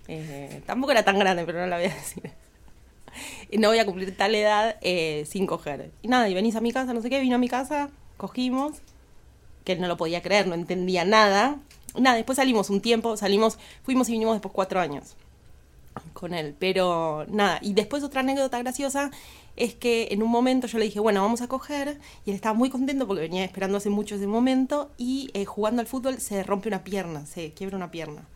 Eh, 0.07 0.61
tampoco 0.65 0.91
era 0.91 1.03
tan 1.03 1.17
grande, 1.17 1.45
pero 1.45 1.59
no 1.59 1.67
la 1.67 1.77
voy 1.77 1.85
a 1.85 1.93
decir. 1.93 2.31
No 3.55 3.67
voy 3.67 3.77
a 3.77 3.85
cumplir 3.85 4.17
tal 4.17 4.33
edad 4.33 4.77
eh, 4.81 5.23
sin 5.27 5.45
coger. 5.45 5.91
Y 6.01 6.07
nada, 6.07 6.27
y 6.29 6.33
venís 6.33 6.55
a 6.55 6.61
mi 6.61 6.71
casa, 6.71 6.95
no 6.95 7.01
sé 7.03 7.11
qué, 7.11 7.19
vino 7.19 7.35
a 7.35 7.37
mi 7.37 7.47
casa, 7.47 7.91
cogimos, 8.17 8.81
que 9.63 9.73
él 9.73 9.81
no 9.81 9.87
lo 9.87 9.97
podía 9.97 10.23
creer, 10.23 10.47
no 10.47 10.55
entendía 10.55 11.05
nada. 11.05 11.59
Nada, 11.95 12.15
después 12.15 12.37
salimos 12.37 12.71
un 12.71 12.81
tiempo, 12.81 13.15
salimos, 13.15 13.59
fuimos 13.83 14.09
y 14.09 14.13
vinimos 14.13 14.33
después 14.33 14.51
cuatro 14.51 14.79
años 14.79 15.15
con 16.13 16.33
él. 16.33 16.55
Pero 16.57 17.25
nada, 17.27 17.59
y 17.61 17.73
después 17.73 18.03
otra 18.03 18.21
anécdota 18.21 18.57
graciosa 18.59 19.11
es 19.55 19.75
que 19.75 20.09
en 20.11 20.23
un 20.23 20.29
momento 20.29 20.67
yo 20.67 20.77
le 20.79 20.85
dije, 20.85 20.99
bueno, 20.99 21.21
vamos 21.21 21.41
a 21.41 21.47
coger, 21.47 21.99
y 22.25 22.31
él 22.31 22.35
estaba 22.35 22.53
muy 22.53 22.69
contento 22.69 23.07
porque 23.07 23.21
venía 23.21 23.43
esperando 23.43 23.77
hace 23.77 23.89
mucho 23.89 24.15
ese 24.15 24.27
momento, 24.27 24.91
y 24.97 25.29
eh, 25.33 25.45
jugando 25.45 25.81
al 25.81 25.87
fútbol 25.87 26.19
se 26.19 26.43
rompe 26.43 26.69
una 26.69 26.83
pierna, 26.83 27.25
se 27.25 27.51
quiebra 27.53 27.77
una 27.77 27.91
pierna. 27.91 28.27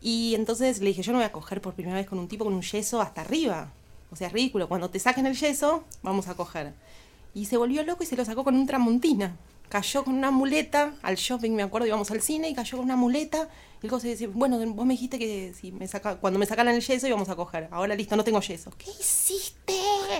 Y 0.00 0.34
entonces 0.34 0.80
le 0.80 0.88
dije, 0.88 1.02
yo 1.02 1.12
no 1.12 1.18
voy 1.18 1.26
a 1.26 1.32
coger 1.32 1.60
por 1.60 1.74
primera 1.74 1.96
vez 1.96 2.08
con 2.08 2.18
un 2.18 2.26
tipo 2.26 2.44
con 2.44 2.54
un 2.54 2.62
yeso 2.62 3.00
hasta 3.00 3.20
arriba. 3.20 3.72
O 4.10 4.16
sea, 4.16 4.26
es 4.26 4.32
ridículo. 4.32 4.68
Cuando 4.68 4.90
te 4.90 4.98
saquen 4.98 5.26
el 5.26 5.36
yeso, 5.36 5.84
vamos 6.02 6.26
a 6.26 6.34
coger. 6.34 6.74
Y 7.34 7.46
se 7.46 7.56
volvió 7.56 7.84
loco 7.84 8.02
y 8.02 8.06
se 8.06 8.16
lo 8.16 8.24
sacó 8.24 8.42
con 8.42 8.56
un 8.56 8.66
tramontina. 8.66 9.36
Cayó 9.72 10.04
con 10.04 10.12
una 10.12 10.30
muleta 10.30 10.92
al 11.00 11.14
shopping, 11.14 11.52
me 11.52 11.62
acuerdo, 11.62 11.86
íbamos 11.86 12.10
al 12.10 12.20
cine 12.20 12.50
y 12.50 12.54
cayó 12.54 12.76
con 12.76 12.84
una 12.84 12.94
muleta. 12.94 13.48
Y 13.80 13.86
el 13.86 13.90
cosa 13.90 14.06
decía, 14.06 14.28
bueno, 14.30 14.58
vos 14.74 14.84
me 14.84 14.92
dijiste 14.92 15.18
que 15.18 15.54
si 15.58 15.72
me 15.72 15.88
saca, 15.88 16.16
cuando 16.16 16.38
me 16.38 16.44
sacaran 16.44 16.74
el 16.74 16.82
yeso 16.82 17.08
íbamos 17.08 17.30
a 17.30 17.36
coger. 17.36 17.68
Ahora 17.70 17.94
listo, 17.94 18.14
no 18.14 18.22
tengo 18.22 18.38
yeso. 18.42 18.70
¿Qué 18.76 18.90
hiciste? 18.90 19.72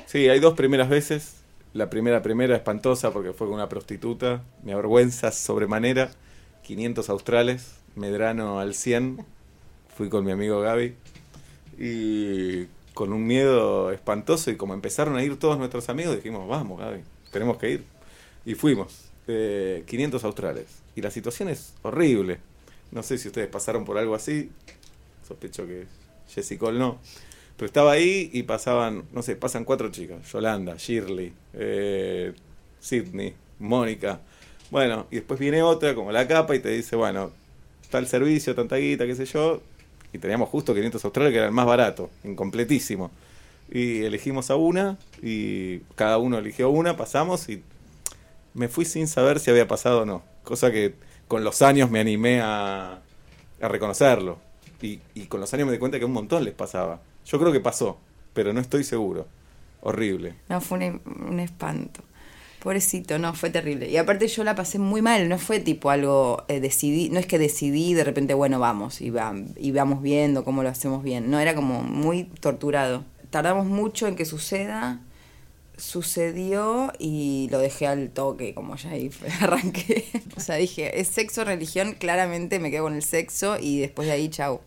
Sí, 0.07 0.27
hay 0.31 0.41
dos 0.41 0.55
primeras 0.55 0.89
veces. 0.89 1.35
La 1.75 1.91
primera, 1.91 2.23
primera 2.23 2.57
espantosa 2.57 3.13
porque 3.13 3.35
fue 3.35 3.47
con 3.47 3.57
una 3.57 3.69
prostituta. 3.69 4.43
Me 4.63 4.73
avergüenza 4.73 5.31
sobremanera. 5.31 6.13
500 6.63 7.11
australes, 7.11 7.73
Medrano 7.95 8.59
al 8.59 8.73
100. 8.73 9.23
Fui 9.95 10.09
con 10.09 10.25
mi 10.25 10.33
amigo 10.33 10.63
Gaby. 10.63 10.95
Y 11.79 12.69
con 12.95 13.13
un 13.13 13.27
miedo 13.27 13.91
espantoso. 13.91 14.51
Y 14.51 14.57
como 14.57 14.73
empezaron 14.73 15.15
a 15.17 15.23
ir 15.23 15.39
todos 15.39 15.59
nuestros 15.59 15.91
amigos, 15.91 16.17
dijimos, 16.17 16.49
vamos 16.49 16.81
Gaby, 16.81 17.03
tenemos 17.31 17.59
que 17.59 17.71
ir. 17.73 17.85
Y 18.47 18.55
fuimos. 18.55 19.12
Eh, 19.29 19.85
500 19.87 20.25
australes. 20.25 20.67
Y 20.97 21.01
la 21.01 21.11
situación 21.11 21.49
es 21.49 21.75
horrible. 21.83 22.39
No 22.91 23.03
sé 23.03 23.19
si 23.19 23.29
ustedes 23.29 23.49
pasaron 23.49 23.85
por 23.85 23.99
algo 23.99 24.15
así. 24.15 24.51
Sospecho 25.27 25.67
que 25.67 25.87
Jessie 26.29 26.59
Cole 26.59 26.79
no. 26.79 26.99
Pero 27.57 27.67
estaba 27.67 27.93
ahí 27.93 28.31
y 28.33 28.43
pasaban, 28.43 29.05
no 29.13 29.23
sé, 29.23 29.37
pasan 29.37 29.65
cuatro 29.65 29.91
chicas. 29.91 30.31
Yolanda, 30.33 30.75
Shirley, 30.77 31.33
eh, 31.55 32.33
Sidney, 32.81 33.35
Mónica. 33.59 34.21
Bueno, 34.71 35.07
y 35.11 35.17
después 35.17 35.39
viene 35.39 35.63
otra 35.63 35.95
como 35.95 36.13
la 36.13 36.27
capa 36.27 36.55
y 36.57 36.59
te 36.59 36.71
dice, 36.71 36.97
bueno, 36.97 37.31
tal 37.91 38.07
servicio, 38.07 38.55
tanta 38.55 38.77
guita, 38.77 39.07
qué 39.07 39.15
sé 39.15 39.27
yo. 39.27 39.63
Y 40.13 40.19
teníamos 40.19 40.49
justo 40.49 40.75
500 40.75 41.05
australes 41.05 41.33
que 41.33 41.39
era 41.39 41.47
el 41.47 41.53
más 41.53 41.67
barato, 41.67 42.11
incompletísimo. 42.25 43.11
Y 43.71 44.03
elegimos 44.03 44.51
a 44.51 44.57
una 44.57 44.99
y 45.23 45.79
cada 45.95 46.19
uno 46.19 46.39
eligió 46.39 46.69
una, 46.69 46.97
pasamos 46.97 47.49
y 47.49 47.63
me 48.55 48.69
fui 48.69 48.85
sin 48.85 49.09
saber 49.09 49.41
si 49.41 49.51
había 49.51 49.69
pasado 49.69 50.03
o 50.03 50.05
no. 50.05 50.23
Cosa 50.45 50.71
que 50.71 50.95
con 51.29 51.45
los 51.45 51.63
años 51.63 51.91
me 51.91 52.01
animé 52.01 52.41
a, 52.43 53.01
reconocerlo. 53.61 54.39
Y, 54.81 55.01
y 55.15 55.27
con 55.27 55.41
los 55.41 55.53
años 55.55 55.67
me 55.67 55.73
di 55.73 55.79
cuenta 55.79 55.99
que 55.99 56.05
un 56.05 56.13
montón 56.13 56.45
les 56.45 56.55
pasaba. 56.55 57.01
Yo 57.25 57.39
creo 57.39 57.53
que 57.53 57.61
pasó, 57.61 57.99
pero 58.35 58.53
no 58.53 58.61
estoy 58.61 58.85
seguro. 58.85 59.27
Horrible. 59.81 60.35
No, 60.49 60.61
fue 60.61 60.79
un, 60.79 61.01
un 61.29 61.41
espanto. 61.41 62.03
Pobrecito, 62.63 63.19
no, 63.19 63.35
fue 63.35 63.51
terrible. 63.51 63.91
Y 63.91 63.97
aparte 63.97 64.29
yo 64.29 64.45
la 64.45 64.55
pasé 64.55 64.79
muy 64.79 65.03
mal, 65.03 65.29
no 65.29 65.39
fue 65.39 65.59
tipo 65.59 65.91
algo 65.91 66.45
eh, 66.47 66.61
decidí, 66.61 67.11
no 67.11 67.19
es 67.19 67.27
que 67.27 67.41
decidí 67.41 67.93
de 67.93 68.05
repente, 68.05 68.35
bueno, 68.35 68.61
vamos 68.61 69.01
y, 69.01 69.13
y 69.57 69.73
vamos 69.73 70.01
viendo 70.01 70.45
cómo 70.45 70.63
lo 70.63 70.69
hacemos 70.69 71.03
bien. 71.03 71.29
No, 71.29 71.41
era 71.41 71.57
como 71.57 71.83
muy 71.83 72.25
torturado. 72.25 73.05
Tardamos 73.31 73.67
mucho 73.67 74.07
en 74.07 74.15
que 74.15 74.25
suceda, 74.25 75.01
sucedió 75.77 76.93
y 76.99 77.49
lo 77.51 77.59
dejé 77.59 77.87
al 77.87 78.11
toque, 78.11 78.55
como 78.55 78.77
ya 78.77 78.91
ahí 78.91 79.11
arranqué. 79.41 80.05
O 80.37 80.41
sea, 80.41 80.57
dije, 80.57 81.01
es 81.01 81.09
sexo, 81.09 81.45
religión, 81.45 81.95
claramente 81.99 82.59
me 82.59 82.71
quedo 82.71 82.85
con 82.85 82.95
el 82.95 83.03
sexo 83.03 83.57
y 83.61 83.81
después 83.81 84.07
de 84.07 84.13
ahí, 84.13 84.29
chau. 84.29 84.61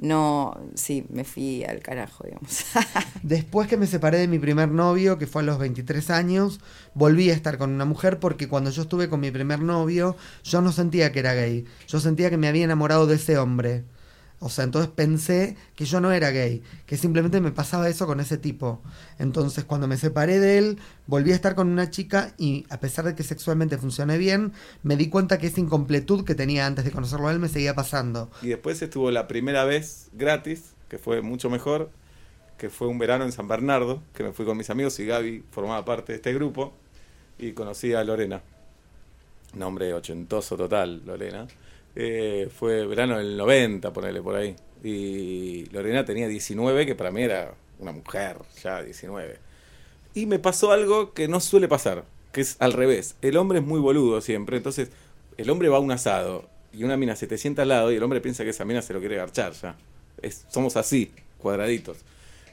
No, 0.00 0.56
sí, 0.74 1.04
me 1.10 1.24
fui 1.24 1.64
al 1.64 1.80
carajo, 1.80 2.22
digamos. 2.22 2.64
Después 3.24 3.66
que 3.66 3.76
me 3.76 3.88
separé 3.88 4.18
de 4.18 4.28
mi 4.28 4.38
primer 4.38 4.68
novio, 4.68 5.18
que 5.18 5.26
fue 5.26 5.42
a 5.42 5.44
los 5.44 5.58
23 5.58 6.10
años, 6.10 6.60
volví 6.94 7.30
a 7.30 7.34
estar 7.34 7.58
con 7.58 7.72
una 7.72 7.84
mujer 7.84 8.20
porque 8.20 8.46
cuando 8.46 8.70
yo 8.70 8.82
estuve 8.82 9.08
con 9.08 9.18
mi 9.18 9.32
primer 9.32 9.60
novio, 9.60 10.16
yo 10.44 10.60
no 10.60 10.70
sentía 10.70 11.10
que 11.10 11.18
era 11.18 11.34
gay. 11.34 11.64
Yo 11.88 11.98
sentía 11.98 12.30
que 12.30 12.36
me 12.36 12.46
había 12.46 12.62
enamorado 12.62 13.08
de 13.08 13.16
ese 13.16 13.38
hombre. 13.38 13.82
O 14.40 14.48
sea, 14.48 14.64
entonces 14.64 14.90
pensé 14.94 15.56
que 15.74 15.84
yo 15.84 16.00
no 16.00 16.12
era 16.12 16.30
gay, 16.30 16.62
que 16.86 16.96
simplemente 16.96 17.40
me 17.40 17.50
pasaba 17.50 17.88
eso 17.88 18.06
con 18.06 18.20
ese 18.20 18.38
tipo. 18.38 18.80
Entonces, 19.18 19.64
cuando 19.64 19.88
me 19.88 19.96
separé 19.96 20.38
de 20.38 20.58
él, 20.58 20.78
volví 21.06 21.32
a 21.32 21.34
estar 21.34 21.56
con 21.56 21.68
una 21.68 21.90
chica 21.90 22.34
y 22.38 22.64
a 22.70 22.78
pesar 22.78 23.04
de 23.04 23.16
que 23.16 23.24
sexualmente 23.24 23.78
funcioné 23.78 24.16
bien, 24.16 24.52
me 24.84 24.96
di 24.96 25.08
cuenta 25.08 25.38
que 25.38 25.48
esa 25.48 25.58
incompletud 25.58 26.24
que 26.24 26.36
tenía 26.36 26.66
antes 26.66 26.84
de 26.84 26.92
conocerlo 26.92 27.26
a 27.26 27.32
él 27.32 27.40
me 27.40 27.48
seguía 27.48 27.74
pasando. 27.74 28.30
Y 28.42 28.48
después 28.48 28.80
estuvo 28.80 29.10
la 29.10 29.26
primera 29.26 29.64
vez 29.64 30.08
gratis, 30.12 30.74
que 30.88 30.98
fue 30.98 31.20
mucho 31.20 31.50
mejor, 31.50 31.90
que 32.58 32.70
fue 32.70 32.86
un 32.86 32.98
verano 32.98 33.24
en 33.24 33.32
San 33.32 33.48
Bernardo, 33.48 34.02
que 34.14 34.22
me 34.22 34.32
fui 34.32 34.46
con 34.46 34.56
mis 34.56 34.70
amigos 34.70 34.98
y 35.00 35.06
Gaby 35.06 35.44
formaba 35.50 35.84
parte 35.84 36.12
de 36.12 36.16
este 36.16 36.32
grupo, 36.32 36.72
y 37.38 37.52
conocí 37.52 37.92
a 37.92 38.04
Lorena. 38.04 38.42
Nombre 39.54 39.94
ochentoso 39.94 40.56
total, 40.56 41.02
Lorena. 41.06 41.46
Eh, 42.00 42.48
fue 42.56 42.86
verano 42.86 43.18
del 43.18 43.36
90, 43.36 43.92
ponele 43.92 44.22
por 44.22 44.36
ahí. 44.36 44.54
Y 44.84 45.66
Lorena 45.72 46.04
tenía 46.04 46.28
19, 46.28 46.86
que 46.86 46.94
para 46.94 47.10
mí 47.10 47.22
era 47.22 47.54
una 47.80 47.90
mujer, 47.90 48.36
ya 48.62 48.84
19. 48.84 49.36
Y 50.14 50.26
me 50.26 50.38
pasó 50.38 50.70
algo 50.70 51.12
que 51.12 51.26
no 51.26 51.40
suele 51.40 51.66
pasar, 51.66 52.04
que 52.30 52.40
es 52.40 52.56
al 52.60 52.72
revés. 52.72 53.16
El 53.20 53.36
hombre 53.36 53.58
es 53.58 53.64
muy 53.64 53.80
boludo 53.80 54.20
siempre, 54.20 54.58
entonces 54.58 54.90
el 55.38 55.50
hombre 55.50 55.68
va 55.68 55.78
a 55.78 55.80
un 55.80 55.90
asado 55.90 56.48
y 56.72 56.84
una 56.84 56.96
mina 56.96 57.16
se 57.16 57.26
te 57.26 57.36
sienta 57.36 57.62
al 57.62 57.68
lado 57.68 57.90
y 57.90 57.96
el 57.96 58.02
hombre 58.04 58.20
piensa 58.20 58.44
que 58.44 58.50
esa 58.50 58.64
mina 58.64 58.80
se 58.80 58.92
lo 58.92 59.00
quiere 59.00 59.16
garchar 59.16 59.52
ya. 59.54 59.76
Somos 60.52 60.76
así, 60.76 61.10
cuadraditos. 61.38 61.98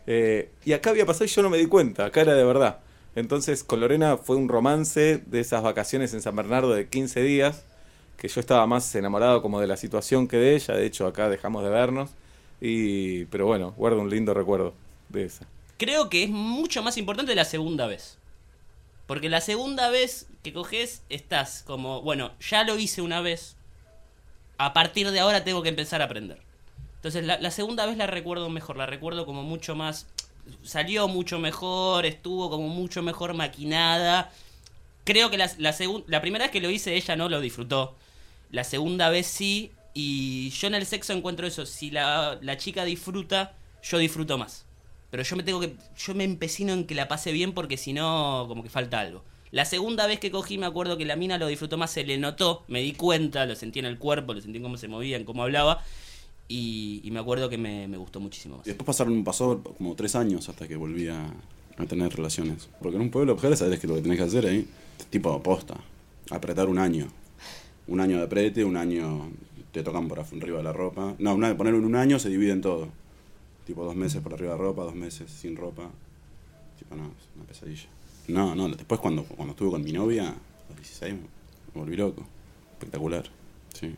Eh, 0.07 0.49
y 0.65 0.73
acá 0.73 0.89
había 0.89 1.05
pasado 1.05 1.25
y 1.25 1.27
yo 1.27 1.43
no 1.43 1.51
me 1.51 1.59
di 1.59 1.67
cuenta, 1.67 2.05
acá 2.05 2.21
era 2.21 2.33
de 2.33 2.43
verdad. 2.43 2.79
Entonces 3.15 3.63
con 3.63 3.79
Lorena 3.79 4.17
fue 4.17 4.37
un 4.37 4.49
romance 4.49 5.21
de 5.23 5.39
esas 5.39 5.61
vacaciones 5.61 6.15
en 6.15 6.23
San 6.23 6.35
Bernardo 6.35 6.73
de 6.73 6.87
15 6.87 7.21
días, 7.21 7.63
que 8.17 8.27
yo 8.27 8.39
estaba 8.39 8.65
más 8.67 8.93
enamorado 8.95 9.41
como 9.41 9.59
de 9.59 9.67
la 9.67 9.77
situación 9.77 10.27
que 10.27 10.37
de 10.37 10.55
ella, 10.55 10.73
de 10.75 10.85
hecho 10.85 11.07
acá 11.07 11.29
dejamos 11.29 11.63
de 11.63 11.69
vernos, 11.69 12.11
y 12.61 13.25
pero 13.25 13.45
bueno, 13.45 13.73
guardo 13.77 13.99
un 13.99 14.09
lindo 14.09 14.33
recuerdo 14.33 14.73
de 15.09 15.25
esa. 15.25 15.45
Creo 15.77 16.09
que 16.09 16.23
es 16.23 16.29
mucho 16.29 16.81
más 16.81 16.97
importante 16.97 17.35
la 17.35 17.45
segunda 17.45 17.85
vez. 17.87 18.17
Porque 19.07 19.29
la 19.29 19.41
segunda 19.41 19.89
vez 19.89 20.27
que 20.41 20.53
coges, 20.53 21.03
estás 21.09 21.63
como, 21.65 22.01
bueno, 22.01 22.31
ya 22.39 22.63
lo 22.63 22.77
hice 22.77 23.01
una 23.01 23.21
vez. 23.21 23.55
A 24.57 24.73
partir 24.73 25.11
de 25.11 25.19
ahora 25.19 25.43
tengo 25.43 25.61
que 25.61 25.69
empezar 25.69 26.01
a 26.01 26.05
aprender. 26.05 26.39
Entonces 26.95 27.25
la, 27.25 27.37
la 27.39 27.51
segunda 27.51 27.85
vez 27.85 27.97
la 27.97 28.07
recuerdo 28.07 28.49
mejor, 28.49 28.77
la 28.77 28.85
recuerdo 28.85 29.25
como 29.25 29.43
mucho 29.43 29.75
más... 29.75 30.07
Salió 30.63 31.07
mucho 31.07 31.39
mejor, 31.39 32.05
estuvo 32.05 32.49
como 32.49 32.67
mucho 32.67 33.01
mejor 33.01 33.33
maquinada. 33.33 34.31
Creo 35.03 35.29
que 35.29 35.37
la, 35.37 35.51
la, 35.57 36.21
primera 36.21 36.45
vez 36.45 36.51
que 36.51 36.61
lo 36.61 36.69
hice 36.69 36.95
ella 36.95 37.15
no 37.15 37.29
lo 37.29 37.41
disfrutó. 37.41 37.95
La 38.51 38.63
segunda 38.63 39.09
vez 39.09 39.27
sí. 39.27 39.71
Y 39.93 40.49
yo 40.49 40.67
en 40.67 40.75
el 40.75 40.85
sexo 40.85 41.13
encuentro 41.13 41.47
eso. 41.47 41.65
Si 41.65 41.91
la, 41.91 42.39
chica 42.57 42.83
disfruta, 42.85 43.55
yo 43.83 43.97
disfruto 43.97 44.37
más. 44.37 44.65
Pero 45.11 45.23
yo 45.23 45.35
me 45.35 45.43
tengo 45.43 45.59
que. 45.59 45.75
Yo 45.97 46.15
me 46.15 46.23
empecino 46.23 46.73
en 46.73 46.85
que 46.85 46.95
la 46.95 47.07
pase 47.07 47.31
bien 47.31 47.53
porque 47.53 47.77
si 47.77 47.93
no, 47.93 48.45
como 48.47 48.63
que 48.63 48.69
falta 48.69 48.99
algo. 48.99 49.23
La 49.51 49.63
segunda 49.63 50.05
vez 50.05 50.19
que 50.19 50.31
cogí, 50.31 50.57
me 50.57 50.65
acuerdo 50.65 50.97
que 50.97 51.05
la 51.05 51.15
mina 51.15 51.37
lo 51.37 51.47
disfrutó 51.47 51.77
más, 51.77 51.91
se 51.91 52.03
le 52.03 52.17
notó, 52.17 52.65
me 52.67 52.81
di 52.81 52.91
cuenta, 52.91 53.45
lo 53.45 53.55
sentí 53.55 53.79
en 53.79 53.85
el 53.85 53.97
cuerpo, 53.97 54.33
lo 54.33 54.41
sentí 54.41 54.57
en 54.57 54.63
cómo 54.63 54.75
se 54.75 54.89
movía, 54.89 55.15
en 55.15 55.23
cómo 55.23 55.43
hablaba. 55.43 55.81
Y, 56.47 57.07
me 57.11 57.19
acuerdo 57.19 57.49
que 57.49 57.57
me, 57.57 57.87
gustó 57.97 58.19
muchísimo 58.19 58.57
más. 58.57 58.65
Después 58.65 58.85
pasaron, 58.85 59.23
pasó 59.23 59.63
como 59.77 59.95
tres 59.95 60.15
años 60.15 60.49
hasta 60.49 60.67
que 60.67 60.75
volví 60.75 61.07
a, 61.07 61.33
a 61.77 61.85
tener 61.85 62.13
relaciones. 62.13 62.69
Porque 62.81 62.97
en 62.97 63.03
un 63.03 63.11
pueblo 63.11 63.31
de 63.31 63.35
mujeres 63.35 63.59
sabes 63.59 63.79
que 63.79 63.87
lo 63.87 63.95
que 63.95 64.01
tenés 64.01 64.17
que 64.17 64.25
hacer 64.25 64.45
ahí, 64.45 64.67
tipo 65.09 65.31
aposta, 65.31 65.75
apretar 66.29 66.67
un 66.67 66.77
año. 66.77 67.07
Un 67.87 67.99
año 67.99 68.17
de 68.17 68.23
aprete, 68.23 68.63
un 68.63 68.77
año 68.77 69.29
te 69.71 69.83
tocan 69.83 70.07
por 70.07 70.19
arriba 70.19 70.57
de 70.57 70.63
la 70.63 70.73
ropa. 70.73 71.15
No, 71.19 71.35
una, 71.35 71.55
poner 71.55 71.73
un 71.73 71.95
año 71.95 72.17
se 72.19 72.29
divide 72.29 72.51
en 72.51 72.61
todo. 72.61 72.89
Tipo 73.65 73.83
dos 73.83 73.95
meses 73.95 74.21
por 74.21 74.33
arriba 74.33 74.53
de 74.53 74.57
ropa, 74.57 74.83
dos 74.83 74.95
meses 74.95 75.29
sin 75.29 75.55
ropa. 75.55 75.89
Tipo, 76.79 76.95
no, 76.95 77.05
es 77.05 77.29
una 77.35 77.45
pesadilla. 77.45 77.87
No, 78.27 78.55
no, 78.55 78.69
después 78.69 78.99
cuando, 78.99 79.23
cuando 79.23 79.51
estuve 79.51 79.71
con 79.71 79.83
mi 79.83 79.91
novia, 79.91 80.33
los 80.69 80.77
16, 80.77 81.13
me, 81.13 81.19
me 81.19 81.81
volví 81.81 81.95
loco. 81.95 82.25
Espectacular, 82.73 83.25
sí. 83.73 83.95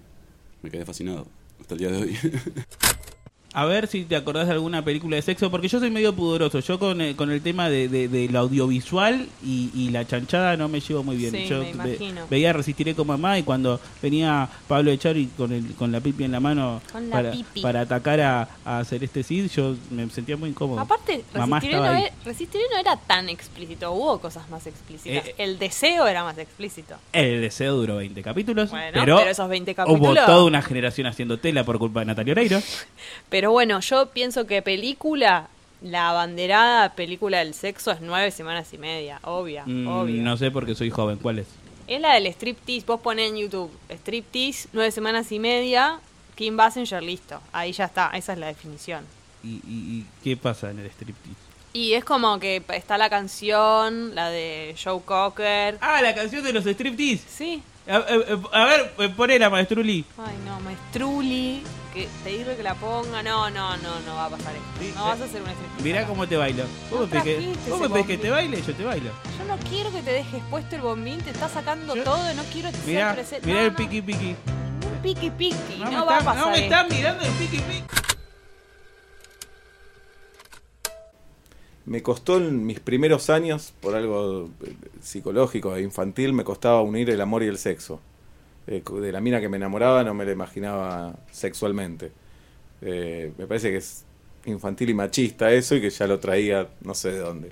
Me 0.61 0.69
quedé 0.69 0.85
fascinado 0.85 1.27
hasta 1.59 1.75
el 1.75 1.79
día 1.79 1.91
de 1.91 1.97
hoy. 1.97 2.17
A 3.59 3.65
ver 3.65 3.87
si 3.87 4.03
te 4.05 4.15
acordás 4.15 4.45
de 4.45 4.53
alguna 4.53 4.83
película 4.85 5.15
de 5.15 5.23
sexo, 5.23 5.49
porque 5.49 5.67
yo 5.67 5.79
soy 5.79 5.89
medio 5.89 6.13
pudoroso. 6.13 6.59
Yo 6.59 6.77
con 6.77 7.01
el, 7.01 7.15
con 7.15 7.31
el 7.31 7.41
tema 7.41 7.69
de, 7.69 7.89
de, 7.89 8.07
de 8.07 8.29
lo 8.29 8.37
audiovisual 8.39 9.27
y, 9.43 9.71
y 9.73 9.89
la 9.89 10.05
chanchada 10.05 10.55
no 10.57 10.69
me 10.69 10.79
llevo 10.79 11.01
muy 11.03 11.15
bien. 11.15 11.31
Sí, 11.31 11.47
yo 11.47 11.59
me 11.63 11.71
imagino. 11.71 12.27
veía 12.29 12.53
Resistiré 12.53 12.93
con 12.93 13.07
mamá 13.07 13.39
y 13.39 13.41
cuando 13.41 13.79
venía 13.99 14.47
Pablo 14.67 14.91
Echari 14.91 15.25
con, 15.35 15.51
el, 15.51 15.73
con 15.73 15.91
la 15.91 15.99
pipi 16.01 16.25
en 16.25 16.33
la 16.33 16.39
mano 16.39 16.83
la 16.93 17.09
para, 17.09 17.33
para 17.63 17.81
atacar 17.81 18.21
a, 18.21 18.47
a 18.63 18.83
Celeste 18.85 19.23
Cid, 19.23 19.49
yo 19.49 19.75
me 19.89 20.07
sentía 20.11 20.37
muy 20.37 20.49
incómodo. 20.49 20.79
Aparte, 20.79 21.23
mamá 21.33 21.59
Resistiré 21.59 21.81
no, 21.81 21.91
era, 21.97 22.11
Resistiré 22.25 22.63
no 22.71 22.77
era 22.77 22.95
tan 22.97 23.27
explícito, 23.27 23.91
hubo 23.91 24.19
cosas 24.19 24.47
más 24.51 24.67
explícitas. 24.67 25.25
Eh, 25.29 25.35
el 25.39 25.57
deseo 25.57 26.05
era 26.05 26.23
más 26.23 26.37
explícito. 26.37 26.95
El 27.11 27.41
deseo 27.41 27.73
duró 27.75 27.95
20 27.95 28.21
capítulos, 28.21 28.69
Bueno, 28.69 28.91
pero, 28.93 29.17
pero 29.17 29.31
esos 29.31 29.49
20 29.49 29.71
hubo 29.71 29.75
capítulos- 29.95 30.25
toda 30.27 30.43
una 30.43 30.61
generación 30.61 31.07
haciendo 31.07 31.39
tela 31.39 31.63
por 31.63 31.79
culpa 31.79 32.01
de 32.01 32.05
Natalia 32.05 32.33
Oreiro. 32.33 32.59
Pero 33.29 33.46
bueno, 33.51 33.79
yo 33.79 34.07
pienso 34.09 34.47
que 34.47 34.61
película, 34.61 35.47
la 35.81 36.09
abanderada 36.09 36.93
película 36.95 37.39
del 37.39 37.53
sexo 37.53 37.91
es 37.91 38.01
nueve 38.01 38.31
semanas 38.31 38.73
y 38.73 38.77
media, 38.77 39.19
obvia, 39.23 39.63
Mm, 39.65 40.23
no 40.23 40.37
sé 40.37 40.51
porque 40.51 40.75
soy 40.75 40.89
joven, 40.89 41.17
¿cuál 41.17 41.39
es? 41.39 41.47
Es 41.87 42.01
la 42.01 42.13
del 42.15 42.27
striptease, 42.27 42.85
vos 42.85 42.99
ponés 42.99 43.29
en 43.31 43.37
YouTube 43.37 43.71
striptease, 43.89 44.67
nueve 44.73 44.91
semanas 44.91 45.31
y 45.31 45.39
media, 45.39 45.99
Kim 46.35 46.57
Basinger, 46.57 47.01
listo. 47.01 47.39
Ahí 47.53 47.71
ya 47.71 47.85
está, 47.85 48.11
esa 48.13 48.33
es 48.33 48.39
la 48.39 48.47
definición. 48.47 49.05
¿Y, 49.43 49.47
y, 49.47 49.61
y 49.67 50.05
qué 50.23 50.35
pasa 50.35 50.69
en 50.71 50.79
el 50.79 50.87
striptease? 50.87 51.37
Y 51.73 51.93
es 51.93 52.03
como 52.03 52.39
que 52.39 52.61
está 52.73 52.97
la 52.97 53.09
canción, 53.09 54.15
la 54.15 54.29
de 54.29 54.75
Joe 54.83 55.01
Cocker. 55.05 55.77
Ah, 55.79 56.01
la 56.01 56.15
canción 56.15 56.43
de 56.43 56.51
los 56.53 56.65
striptease. 56.65 57.23
Sí. 57.29 57.61
A, 57.89 57.95
a- 57.95 58.61
a 58.61 58.65
ver, 58.65 58.93
eh, 58.99 59.09
ponela, 59.15 59.49
maestruli. 59.49 60.03
Ay, 60.17 60.35
no, 60.45 60.59
maestruli, 60.59 61.63
que 61.93 62.07
pedirle 62.23 62.55
que 62.57 62.63
la 62.63 62.73
ponga, 62.75 63.23
no, 63.23 63.49
no, 63.49 63.77
no, 63.77 63.99
no 64.01 64.15
va 64.15 64.25
a 64.25 64.29
pasar 64.29 64.53
esto. 64.55 64.99
No 64.99 65.05
vas 65.05 65.21
a 65.21 65.23
hacer 65.25 65.41
un 65.41 65.47
striptease. 65.49 65.83
Mirá 65.83 66.05
cómo 66.05 66.27
te 66.27 66.35
bailo. 66.37 66.63
Vos 66.91 67.01
me 67.09 67.21
pedís 67.89 68.05
que, 68.05 68.17
te 68.17 68.29
baile, 68.29 68.61
yo 68.61 68.73
te 68.75 68.83
bailo. 68.83 69.11
Yo 69.37 69.45
no 69.45 69.57
quiero 69.69 69.91
que 69.91 70.01
te 70.01 70.11
dejes 70.11 70.43
puesto 70.49 70.75
el 70.75 70.81
bombín, 70.81 71.21
te 71.21 71.29
está 71.29 71.47
sacando 71.47 71.93
todo, 72.03 72.33
no 72.33 72.43
quiero 72.51 72.71
que 72.71 72.77
Mirá, 72.85 72.99
sea 72.99 73.13
presente. 73.13 73.47
mirá 73.47 73.59
no, 73.61 73.65
el 73.67 73.71
no, 73.71 73.77
piqui 73.77 74.01
piqui. 74.01 74.35
un 74.85 75.01
piqui 75.01 75.29
piqui, 75.31 75.77
no, 75.79 76.05
va 76.05 76.15
a 76.15 76.19
están- 76.19 76.25
pasar 76.25 76.45
no 76.45 76.51
me 76.51 76.63
están 76.65 76.87
mirando 76.89 77.23
el 77.23 77.31
piqui 77.31 77.57
piqui. 77.59 77.83
Me 81.87 82.03
costó 82.03 82.37
en 82.37 82.65
mis 82.65 82.79
primeros 82.79 83.31
años, 83.31 83.73
por 83.81 83.95
algo 83.95 84.49
eh, 84.63 84.75
psicológico 85.01 85.75
e 85.75 85.81
infantil, 85.81 86.33
me 86.33 86.43
costaba 86.43 86.81
unir 86.83 87.09
el 87.09 87.21
amor 87.21 87.41
y 87.43 87.47
el 87.47 87.57
sexo. 87.57 87.99
Eh, 88.67 88.83
de 89.01 89.11
la 89.13 89.21
mina 89.21 89.39
que 89.39 89.47
me 89.47 89.55
enamoraba 89.57 90.03
no 90.03 90.13
me 90.13 90.25
la 90.25 90.33
imaginaba 90.33 91.15
sexualmente. 91.31 92.11
Eh, 92.81 93.31
me 93.37 93.47
parece 93.47 93.71
que 93.71 93.77
es 93.77 94.03
infantil 94.45 94.89
y 94.89 94.93
machista 94.93 95.51
eso 95.51 95.75
y 95.75 95.81
que 95.81 95.89
ya 95.89 96.05
lo 96.07 96.19
traía 96.19 96.69
no 96.81 96.93
sé 96.93 97.13
de 97.13 97.19
dónde. 97.19 97.51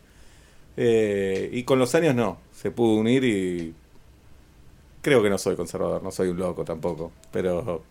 Eh, 0.77 1.49
y 1.53 1.63
con 1.63 1.79
los 1.79 1.95
años 1.95 2.15
no, 2.15 2.37
se 2.53 2.71
pudo 2.71 2.95
unir 2.97 3.23
y 3.23 3.73
creo 5.01 5.23
que 5.23 5.29
no 5.29 5.37
soy 5.37 5.55
conservador, 5.55 6.03
no 6.03 6.11
soy 6.11 6.29
un 6.29 6.37
loco 6.37 6.65
tampoco, 6.65 7.11
pero 7.31 7.83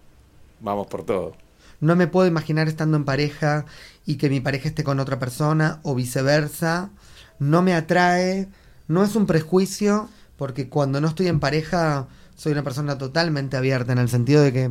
vamos 0.61 0.87
por 0.88 1.04
todo. 1.04 1.35
No 1.80 1.96
me 1.96 2.06
puedo 2.06 2.26
imaginar 2.26 2.68
estando 2.68 2.96
en 2.96 3.04
pareja 3.04 3.66
y 4.06 4.16
que 4.16 4.30
mi 4.30 4.40
pareja 4.40 4.68
esté 4.68 4.84
con 4.84 5.00
otra 5.00 5.18
persona 5.18 5.80
o 5.82 5.94
viceversa. 5.94 6.90
No 7.38 7.62
me 7.62 7.74
atrae, 7.74 8.48
no 8.88 9.04
es 9.04 9.16
un 9.16 9.26
prejuicio, 9.26 10.08
porque 10.37 10.68
cuando 10.68 11.00
no 11.00 11.08
estoy 11.08 11.28
en 11.28 11.40
pareja 11.40 12.08
soy 12.37 12.52
una 12.52 12.64
persona 12.64 12.98
totalmente 12.98 13.56
abierta 13.56 13.92
en 13.92 13.98
el 13.98 14.08
sentido 14.08 14.42
de 14.42 14.52
que, 14.52 14.70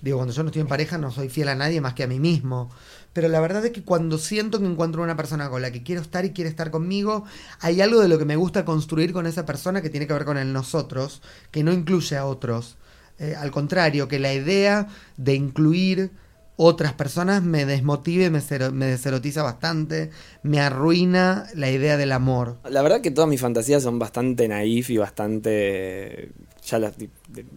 digo, 0.00 0.16
cuando 0.16 0.32
yo 0.32 0.42
no 0.42 0.48
estoy 0.48 0.62
en 0.62 0.68
pareja 0.68 0.96
no 0.98 1.10
soy 1.10 1.28
fiel 1.28 1.48
a 1.48 1.54
nadie 1.54 1.80
más 1.80 1.94
que 1.94 2.04
a 2.04 2.06
mí 2.06 2.18
mismo. 2.18 2.70
Pero 3.12 3.28
la 3.28 3.40
verdad 3.40 3.64
es 3.66 3.72
que 3.72 3.82
cuando 3.82 4.16
siento 4.16 4.58
que 4.58 4.66
encuentro 4.66 5.02
una 5.02 5.16
persona 5.16 5.50
con 5.50 5.60
la 5.60 5.70
que 5.70 5.82
quiero 5.82 6.00
estar 6.00 6.24
y 6.24 6.30
quiere 6.30 6.48
estar 6.48 6.70
conmigo, 6.70 7.24
hay 7.60 7.80
algo 7.82 8.00
de 8.00 8.08
lo 8.08 8.18
que 8.18 8.24
me 8.24 8.36
gusta 8.36 8.64
construir 8.64 9.12
con 9.12 9.26
esa 9.26 9.44
persona 9.44 9.82
que 9.82 9.90
tiene 9.90 10.06
que 10.06 10.14
ver 10.14 10.24
con 10.24 10.38
el 10.38 10.52
nosotros, 10.52 11.20
que 11.50 11.62
no 11.62 11.72
incluye 11.72 12.16
a 12.16 12.24
otros. 12.24 12.76
Eh, 13.18 13.36
al 13.36 13.50
contrario, 13.50 14.08
que 14.08 14.18
la 14.18 14.32
idea 14.32 14.88
de 15.18 15.34
incluir 15.34 16.10
otras 16.56 16.92
personas 16.92 17.42
me 17.42 17.64
desmotive, 17.64 18.30
me, 18.30 18.40
deserotiza 18.86 19.42
bastante, 19.42 20.10
me 20.42 20.60
arruina 20.60 21.46
la 21.54 21.70
idea 21.70 21.96
del 21.96 22.12
amor. 22.12 22.58
La 22.68 22.82
verdad 22.82 23.00
que 23.00 23.10
todas 23.10 23.28
mis 23.28 23.40
fantasías 23.40 23.82
son 23.82 23.98
bastante 23.98 24.48
naif 24.48 24.90
y 24.90 24.98
bastante... 24.98 26.30
Ya 26.64 26.78
las, 26.78 26.94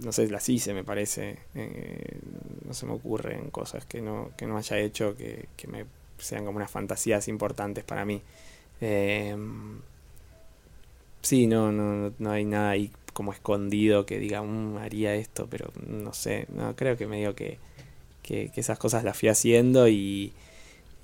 no 0.04 0.12
sé, 0.12 0.28
las 0.30 0.50
hice, 0.50 0.74
me 0.74 0.84
parece. 0.84 1.38
Eh, 1.54 2.20
no 2.66 2.74
se 2.74 2.88
me 2.88 2.94
ocurren 2.94 3.52
cosas 3.52 3.86
que 3.86 4.02
no, 4.02 4.32
que 4.36 4.48
no 4.48 4.58
haya 4.58 4.80
hecho 4.80 5.16
que, 5.16 5.48
que 5.56 5.68
me 5.68 5.86
sean 6.18 6.46
como 6.46 6.58
unas 6.58 6.72
fantasías 6.72 7.28
importantes 7.28 7.84
para 7.84 8.04
mí. 8.06 8.24
Eh, 8.82 9.36
sí, 11.22 11.46
no, 11.46 11.72
no, 11.72 12.14
no 12.18 12.32
hay 12.32 12.46
nada 12.46 12.72
ahí 12.72 12.92
como 13.14 13.32
escondido 13.32 14.06
que 14.06 14.20
diga, 14.20 14.42
"Mm, 14.42 14.78
haría 14.78 15.16
esto, 15.16 15.48
pero 15.50 15.72
no 15.88 16.14
sé. 16.14 16.48
No, 16.50 16.76
creo 16.76 16.98
que 16.98 17.08
medio 17.08 17.36
que, 17.36 17.60
que, 18.26 18.50
que 18.50 18.62
esas 18.62 18.80
cosas 18.80 19.04
las 19.04 19.18
fui 19.18 19.30
haciendo 19.30 19.88
y, 19.88 20.34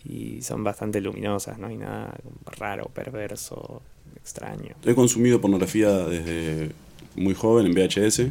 y 0.04 0.42
son 0.42 0.64
bastante 0.64 1.00
luminosas, 1.02 1.60
no 1.60 1.68
hay 1.68 1.78
nada 1.78 2.16
raro, 2.58 2.86
perverso, 2.94 3.82
extraño. 4.16 4.76
He 4.84 4.96
consumido 4.96 5.40
pornografía 5.40 5.90
desde 5.90 6.72
muy 7.16 7.36
joven 7.36 7.68
en 7.68 7.74
VHS 7.74 8.24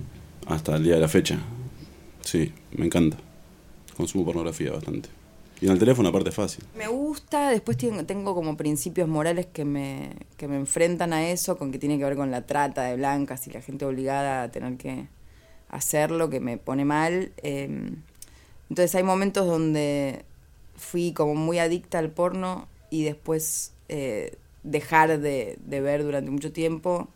hasta 0.47 0.77
el 0.77 0.85
día 0.85 0.95
de 0.95 1.01
la 1.01 1.09
fecha. 1.09 1.39
Sí, 2.23 2.53
me 2.73 2.87
encanta. 2.87 3.17
Consumo 3.97 4.25
pornografía 4.25 4.73
bastante. 4.73 5.09
Y 5.61 5.67
en 5.67 5.73
el 5.73 5.79
teléfono 5.79 6.09
aparte 6.09 6.31
es 6.31 6.35
fácil. 6.35 6.65
Me 6.75 6.89
gusta, 6.89 7.51
después 7.51 7.77
tengo, 7.77 8.35
como 8.35 8.57
principios 8.57 9.07
morales 9.07 9.47
que 9.47 9.65
me, 9.65 10.11
que 10.37 10.49
me 10.49 10.57
enfrentan 10.57 11.13
a 11.13 11.31
eso, 11.31 11.59
con 11.59 11.71
que 11.71 11.79
tiene 11.79 11.99
que 11.99 12.05
ver 12.05 12.17
con 12.17 12.31
la 12.31 12.47
trata 12.47 12.83
de 12.85 12.97
blancas 12.97 13.47
y 13.47 13.51
la 13.51 13.61
gente 13.61 13.85
obligada 13.85 14.43
a 14.43 14.51
tener 14.51 14.79
que 14.79 15.07
hacerlo, 15.69 16.31
que 16.31 16.41
me 16.41 16.57
pone 16.57 16.87
mal. 16.87 17.33
Eh, 17.43 17.93
entonces 18.71 18.95
hay 18.95 19.03
momentos 19.03 19.47
donde 19.47 20.25
fui 20.77 21.13
como 21.13 21.35
muy 21.35 21.59
adicta 21.59 21.99
al 21.99 22.11
porno 22.11 22.69
y 22.89 23.03
después 23.03 23.73
eh, 23.89 24.39
dejar 24.63 25.19
de, 25.19 25.59
ver 25.67 26.05
durante 26.05 26.31
mucho 26.31 26.53
tiempo. 26.53 27.09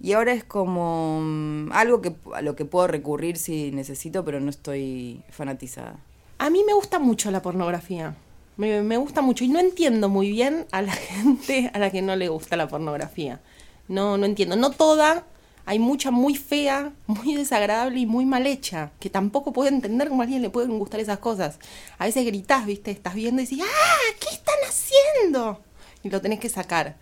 Y 0.00 0.12
ahora 0.12 0.32
es 0.32 0.44
como 0.44 1.20
mm, 1.22 1.72
algo 1.72 2.02
que, 2.02 2.14
a 2.34 2.42
lo 2.42 2.56
que 2.56 2.64
puedo 2.66 2.86
recurrir 2.88 3.38
si 3.38 3.70
necesito, 3.72 4.24
pero 4.24 4.38
no 4.40 4.50
estoy 4.50 5.22
fanatizada. 5.30 5.96
A 6.38 6.50
mí 6.50 6.62
me 6.66 6.74
gusta 6.74 6.98
mucho 6.98 7.30
la 7.30 7.40
pornografía. 7.40 8.14
Me, 8.58 8.82
me 8.82 8.98
gusta 8.98 9.22
mucho 9.22 9.44
y 9.44 9.48
no 9.48 9.60
entiendo 9.60 10.10
muy 10.10 10.30
bien 10.30 10.66
a 10.72 10.82
la 10.82 10.92
gente 10.92 11.70
a 11.72 11.78
la 11.78 11.90
que 11.90 12.02
no 12.02 12.16
le 12.16 12.28
gusta 12.28 12.56
la 12.56 12.68
pornografía. 12.68 13.40
No, 13.88 14.18
no 14.18 14.26
entiendo. 14.26 14.56
No 14.56 14.72
toda, 14.72 15.24
hay 15.64 15.78
mucha 15.78 16.10
muy 16.10 16.34
fea, 16.34 16.92
muy 17.06 17.34
desagradable 17.34 18.00
y 18.00 18.06
muy 18.06 18.24
mal 18.26 18.46
hecha, 18.46 18.90
que 19.00 19.10
tampoco 19.10 19.52
puedo 19.52 19.68
entender 19.68 20.08
cómo 20.08 20.22
a 20.22 20.24
alguien 20.24 20.42
le 20.42 20.50
pueden 20.50 20.78
gustar 20.78 21.00
esas 21.00 21.18
cosas. 21.18 21.58
A 21.98 22.06
veces 22.06 22.24
gritás, 22.26 22.66
viste, 22.66 22.90
estás 22.90 23.14
viendo 23.14 23.40
y 23.42 23.46
decís, 23.46 23.62
¡ah! 23.64 24.14
¿Qué 24.20 24.34
están 24.34 24.56
haciendo? 24.68 25.60
Y 26.02 26.10
lo 26.10 26.20
tenés 26.20 26.40
que 26.40 26.48
sacar. 26.48 26.96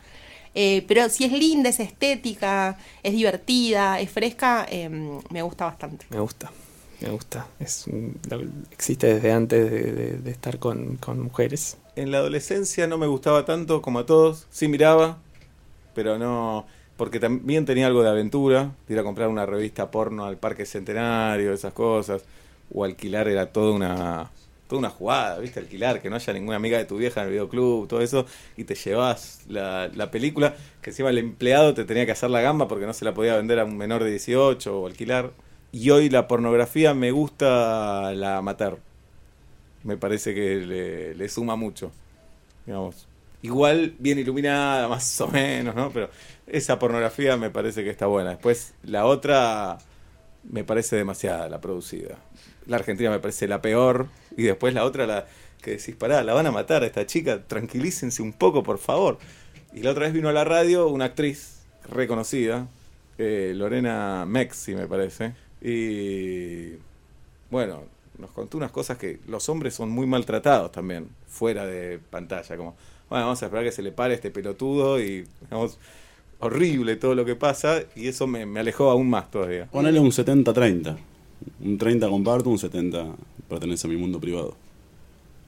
Eh, 0.54 0.84
pero 0.88 1.08
si 1.08 1.24
es 1.24 1.32
linda, 1.32 1.68
es 1.70 1.78
estética, 1.80 2.76
es 3.02 3.12
divertida, 3.12 4.00
es 4.00 4.10
fresca, 4.10 4.66
eh, 4.68 4.88
me 4.88 5.42
gusta 5.42 5.64
bastante. 5.66 6.06
Me 6.10 6.18
gusta, 6.20 6.50
me 7.00 7.08
gusta. 7.10 7.46
Es, 7.60 7.86
un- 7.86 8.18
lo- 8.28 8.42
existe 8.72 9.14
desde 9.14 9.30
antes 9.32 9.70
de, 9.70 9.92
de- 9.92 10.18
de 10.18 10.30
estar 10.30 10.58
con, 10.58 10.96
con 10.96 11.20
mujeres. 11.22 11.76
En 11.96 12.10
la 12.10 12.18
adolescencia 12.18 12.86
no 12.88 12.98
me 12.98 13.06
gustaba 13.06 13.44
tanto 13.44 13.80
como 13.80 14.00
a 14.00 14.06
todos. 14.06 14.46
Sí 14.50 14.66
miraba, 14.68 15.18
pero 15.94 16.18
no. 16.18 16.66
Porque 17.00 17.18
también 17.18 17.64
tenía 17.64 17.86
algo 17.86 18.02
de 18.02 18.10
aventura. 18.10 18.72
de 18.86 18.92
Ir 18.92 19.00
a 19.00 19.02
comprar 19.02 19.28
una 19.28 19.46
revista 19.46 19.90
porno 19.90 20.26
al 20.26 20.36
Parque 20.36 20.66
Centenario, 20.66 21.54
esas 21.54 21.72
cosas. 21.72 22.22
O 22.70 22.84
alquilar 22.84 23.26
era 23.26 23.46
toda 23.46 23.72
una. 23.72 24.30
Toda 24.68 24.80
una 24.80 24.90
jugada, 24.90 25.38
¿viste? 25.38 25.60
Alquilar, 25.60 26.02
que 26.02 26.10
no 26.10 26.16
haya 26.16 26.32
ninguna 26.34 26.56
amiga 26.56 26.76
de 26.76 26.84
tu 26.84 26.98
vieja 26.98 27.22
en 27.22 27.28
el 27.28 27.32
videoclub, 27.32 27.88
todo 27.88 28.02
eso, 28.02 28.26
y 28.56 28.64
te 28.64 28.74
llevas 28.74 29.40
la, 29.48 29.88
la 29.88 30.10
película, 30.10 30.54
que 30.82 30.90
encima 30.90 31.08
el 31.08 31.16
empleado 31.16 31.72
te 31.72 31.84
tenía 31.84 32.04
que 32.04 32.12
hacer 32.12 32.28
la 32.28 32.42
gamba 32.42 32.68
porque 32.68 32.84
no 32.84 32.92
se 32.92 33.06
la 33.06 33.14
podía 33.14 33.34
vender 33.36 33.58
a 33.60 33.64
un 33.64 33.78
menor 33.78 34.04
de 34.04 34.10
18 34.10 34.80
o 34.80 34.86
alquilar. 34.86 35.32
Y 35.72 35.88
hoy 35.88 36.10
la 36.10 36.28
pornografía 36.28 36.92
me 36.92 37.12
gusta 37.12 38.12
la 38.12 38.36
amateur 38.36 38.78
me 39.84 39.96
parece 39.96 40.34
que 40.34 40.56
le, 40.56 41.14
le 41.14 41.28
suma 41.28 41.56
mucho. 41.56 41.90
Digamos. 42.66 43.06
Igual 43.42 43.94
bien 43.98 44.18
iluminada, 44.18 44.88
más 44.88 45.20
o 45.20 45.28
menos, 45.28 45.74
¿no? 45.74 45.90
Pero 45.90 46.10
esa 46.50 46.78
pornografía 46.78 47.36
me 47.36 47.50
parece 47.50 47.84
que 47.84 47.90
está 47.90 48.06
buena. 48.06 48.30
Después, 48.30 48.74
la 48.82 49.06
otra 49.06 49.78
me 50.48 50.64
parece 50.64 50.96
demasiada, 50.96 51.48
la 51.48 51.60
producida. 51.60 52.18
La 52.66 52.76
Argentina 52.76 53.10
me 53.10 53.18
parece 53.18 53.48
la 53.48 53.62
peor. 53.62 54.08
Y 54.36 54.42
después 54.44 54.74
la 54.74 54.84
otra, 54.84 55.06
la 55.06 55.26
que 55.62 55.72
decís, 55.72 55.94
pará, 55.96 56.22
la 56.22 56.34
van 56.34 56.46
a 56.46 56.50
matar 56.50 56.82
a 56.82 56.86
esta 56.86 57.06
chica, 57.06 57.42
tranquilícense 57.46 58.22
un 58.22 58.32
poco, 58.32 58.62
por 58.62 58.78
favor. 58.78 59.18
Y 59.72 59.82
la 59.82 59.90
otra 59.90 60.04
vez 60.04 60.12
vino 60.12 60.28
a 60.28 60.32
la 60.32 60.44
radio 60.44 60.88
una 60.88 61.06
actriz 61.06 61.62
reconocida, 61.88 62.68
eh, 63.18 63.52
Lorena 63.54 64.24
Mexi, 64.26 64.74
me 64.74 64.86
parece. 64.86 65.34
Y 65.60 66.76
bueno, 67.50 67.84
nos 68.18 68.30
contó 68.30 68.56
unas 68.56 68.70
cosas 68.70 68.98
que 68.98 69.20
los 69.26 69.48
hombres 69.48 69.74
son 69.74 69.90
muy 69.90 70.06
maltratados 70.06 70.72
también, 70.72 71.08
fuera 71.28 71.66
de 71.66 71.98
pantalla, 71.98 72.56
como, 72.56 72.76
bueno, 73.08 73.26
vamos 73.26 73.42
a 73.42 73.46
esperar 73.46 73.64
que 73.64 73.72
se 73.72 73.82
le 73.82 73.92
pare 73.92 74.14
este 74.14 74.30
pelotudo 74.30 75.00
y, 75.00 75.26
digamos, 75.42 75.78
horrible 76.40 76.96
todo 76.96 77.14
lo 77.14 77.24
que 77.24 77.37
pasa, 77.37 77.83
y 77.94 78.09
eso 78.09 78.26
me, 78.26 78.46
me 78.46 78.61
alejó 78.61 78.90
aún 78.90 79.09
más 79.09 79.31
todavía. 79.31 79.66
Ponele 79.66 80.00
un 80.00 80.11
70-30. 80.11 80.96
Un 81.64 81.79
30 81.79 82.09
comparto, 82.09 82.50
un 82.50 82.59
70 82.59 83.07
pertenece 83.48 83.87
a 83.87 83.90
mi 83.90 83.96
mundo 83.96 84.20
privado. 84.20 84.57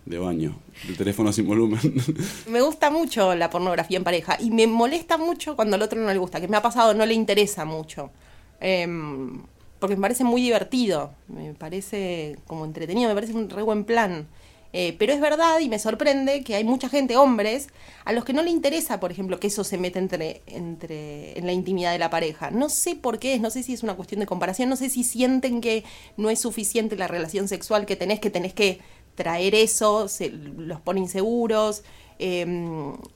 De 0.04 0.18
baño, 0.18 0.56
de 0.88 0.94
teléfono 0.94 1.32
sin 1.32 1.46
volumen. 1.46 1.80
Me 2.48 2.60
gusta 2.60 2.90
mucho 2.90 3.34
la 3.36 3.50
pornografía 3.50 3.98
en 3.98 4.04
pareja 4.04 4.36
y 4.40 4.50
me 4.50 4.66
molesta 4.66 5.16
mucho 5.16 5.54
cuando 5.54 5.76
al 5.76 5.82
otro 5.82 6.00
no 6.00 6.12
le 6.12 6.18
gusta, 6.18 6.40
que 6.40 6.48
me 6.48 6.56
ha 6.56 6.62
pasado, 6.62 6.92
no 6.92 7.06
le 7.06 7.14
interesa 7.14 7.64
mucho. 7.64 8.10
Em, 8.58 9.42
porque 9.78 9.94
me 9.94 10.02
parece 10.02 10.24
muy 10.24 10.42
divertido, 10.42 11.12
me 11.28 11.54
parece 11.54 12.36
como 12.48 12.64
entretenido, 12.64 13.08
me 13.08 13.14
parece 13.14 13.32
un 13.32 13.48
re 13.48 13.62
buen 13.62 13.84
plan. 13.84 14.26
Eh, 14.74 14.96
pero 14.98 15.12
es 15.12 15.20
verdad 15.20 15.60
y 15.60 15.68
me 15.68 15.78
sorprende 15.78 16.42
que 16.42 16.54
hay 16.54 16.64
mucha 16.64 16.88
gente, 16.88 17.16
hombres, 17.18 17.68
a 18.04 18.12
los 18.12 18.24
que 18.24 18.32
no 18.32 18.42
le 18.42 18.50
interesa, 18.50 19.00
por 19.00 19.12
ejemplo, 19.12 19.38
que 19.38 19.48
eso 19.48 19.64
se 19.64 19.76
mete 19.78 19.98
entre, 19.98 20.42
entre, 20.46 21.38
en 21.38 21.44
la 21.46 21.52
intimidad 21.52 21.92
de 21.92 21.98
la 21.98 22.08
pareja. 22.10 22.50
No 22.50 22.68
sé 22.70 22.94
por 22.96 23.18
qué 23.18 23.34
es, 23.34 23.40
no 23.40 23.50
sé 23.50 23.62
si 23.62 23.74
es 23.74 23.82
una 23.82 23.96
cuestión 23.96 24.20
de 24.20 24.26
comparación, 24.26 24.68
no 24.70 24.76
sé 24.76 24.88
si 24.88 25.04
sienten 25.04 25.60
que 25.60 25.84
no 26.16 26.30
es 26.30 26.40
suficiente 26.40 26.96
la 26.96 27.06
relación 27.08 27.48
sexual 27.48 27.84
que 27.86 27.96
tenés, 27.96 28.20
que 28.20 28.30
tenés 28.30 28.54
que 28.54 28.80
traer 29.14 29.54
eso, 29.54 30.08
se 30.08 30.30
los 30.30 30.80
pone 30.80 31.00
inseguros. 31.00 31.84
eh, 32.18 32.46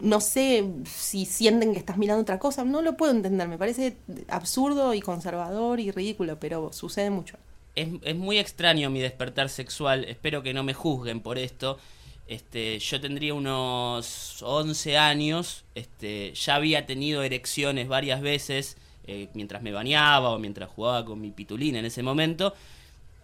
no 0.00 0.20
sé 0.20 0.64
si 0.84 1.26
sienten 1.26 1.72
que 1.72 1.78
estás 1.78 1.96
mirando 1.98 2.22
otra 2.22 2.38
cosa, 2.38 2.64
no 2.64 2.82
lo 2.82 2.96
puedo 2.96 3.12
entender, 3.12 3.48
me 3.48 3.58
parece 3.58 3.96
absurdo 4.28 4.94
y 4.94 5.00
conservador 5.00 5.80
y 5.80 5.90
ridículo, 5.90 6.38
pero 6.40 6.72
sucede 6.72 7.10
mucho. 7.10 7.36
Es, 7.76 8.16
muy 8.16 8.38
extraño 8.38 8.88
mi 8.88 9.00
despertar 9.00 9.50
sexual, 9.50 10.04
espero 10.04 10.42
que 10.42 10.54
no 10.54 10.62
me 10.62 10.72
juzguen 10.72 11.20
por 11.20 11.38
esto. 11.38 11.78
Este, 12.26 12.78
yo 12.78 13.00
tendría 13.02 13.34
unos 13.34 14.42
11 14.42 14.96
años, 14.96 15.64
este, 15.74 16.32
ya 16.32 16.54
había 16.54 16.86
tenido 16.86 17.22
erecciones 17.22 17.86
varias 17.86 18.22
veces 18.22 18.78
eh, 19.06 19.28
mientras 19.34 19.62
me 19.62 19.72
bañaba 19.72 20.30
o 20.30 20.38
mientras 20.38 20.70
jugaba 20.70 21.04
con 21.04 21.20
mi 21.20 21.30
pitulina 21.32 21.78
en 21.78 21.84
ese 21.84 22.02
momento, 22.02 22.54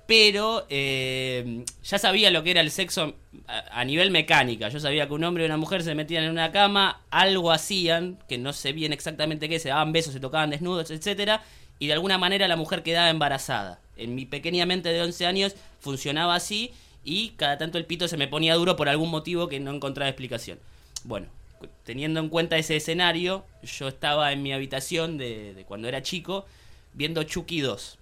pero 0.07 0.67
eh, 0.69 1.65
ya 1.83 1.99
sabía 1.99 2.31
lo 2.31 2.43
que 2.43 2.51
era 2.51 2.61
el 2.61 2.71
sexo 2.71 3.15
a, 3.49 3.81
a 3.81 3.85
nivel 3.87 4.11
mecánica. 4.11 4.69
Yo 4.69 4.79
sabía 4.81 5.09
que 5.09 5.15
un 5.15 5.25
hombre 5.25 5.45
y 5.45 5.47
una 5.47 5.57
mujer 5.57 5.83
se 5.83 5.95
metían 5.95 6.25
en 6.25 6.31
una 6.31 6.53
cama, 6.53 7.01
algo 7.11 7.51
hacían, 7.53 8.19
que 8.29 8.37
no 8.37 8.53
sé 8.53 8.75
bien 8.75 8.93
exactamente 8.93 9.49
qué, 9.49 9.59
se 9.59 9.71
daban 9.71 9.93
besos, 9.93 10.13
se 10.13 10.21
tocaban 10.21 10.51
desnudos, 10.51 10.91
etcétera, 10.91 11.43
y 11.83 11.89
de 11.89 11.95
alguna 11.95 12.17
manera 12.17 12.47
la 12.47 12.55
mujer 12.55 12.85
quedaba 12.85 13.11
embarazada. 13.11 13.81
En 13.97 14.15
mi 14.15 14.25
pequeña 14.25 14.65
mente 14.67 14.91
de 14.91 15.03
11 15.03 15.27
años 15.27 15.57
funcionaba 15.81 16.37
así 16.37 16.71
y 17.03 17.31
cada 17.31 17.59
tanto 17.59 17.77
el 17.77 17.87
pito 17.87 18.07
se 18.07 18.17
me 18.17 18.29
ponía 18.29 18.55
duro 18.55 18.77
por 18.77 18.89
algún 18.89 19.11
motivo 19.11 19.49
que 19.49 19.59
no 19.59 19.75
encontraba 19.75 20.09
explicación. 20.09 20.61
Bueno, 21.03 21.27
teniendo 21.83 22.21
en 22.21 22.29
cuenta 22.29 22.57
ese 22.57 22.77
escenario, 22.77 23.45
yo 23.65 23.89
estaba 23.89 24.31
en 24.31 24.45
mi 24.45 24.53
habitación 24.53 25.19
de, 25.19 25.65
cuando 25.67 25.89
era 25.89 26.05
chico 26.05 26.47
viendo 26.95 27.25
Chucky 27.25 27.63
2. 27.63 27.99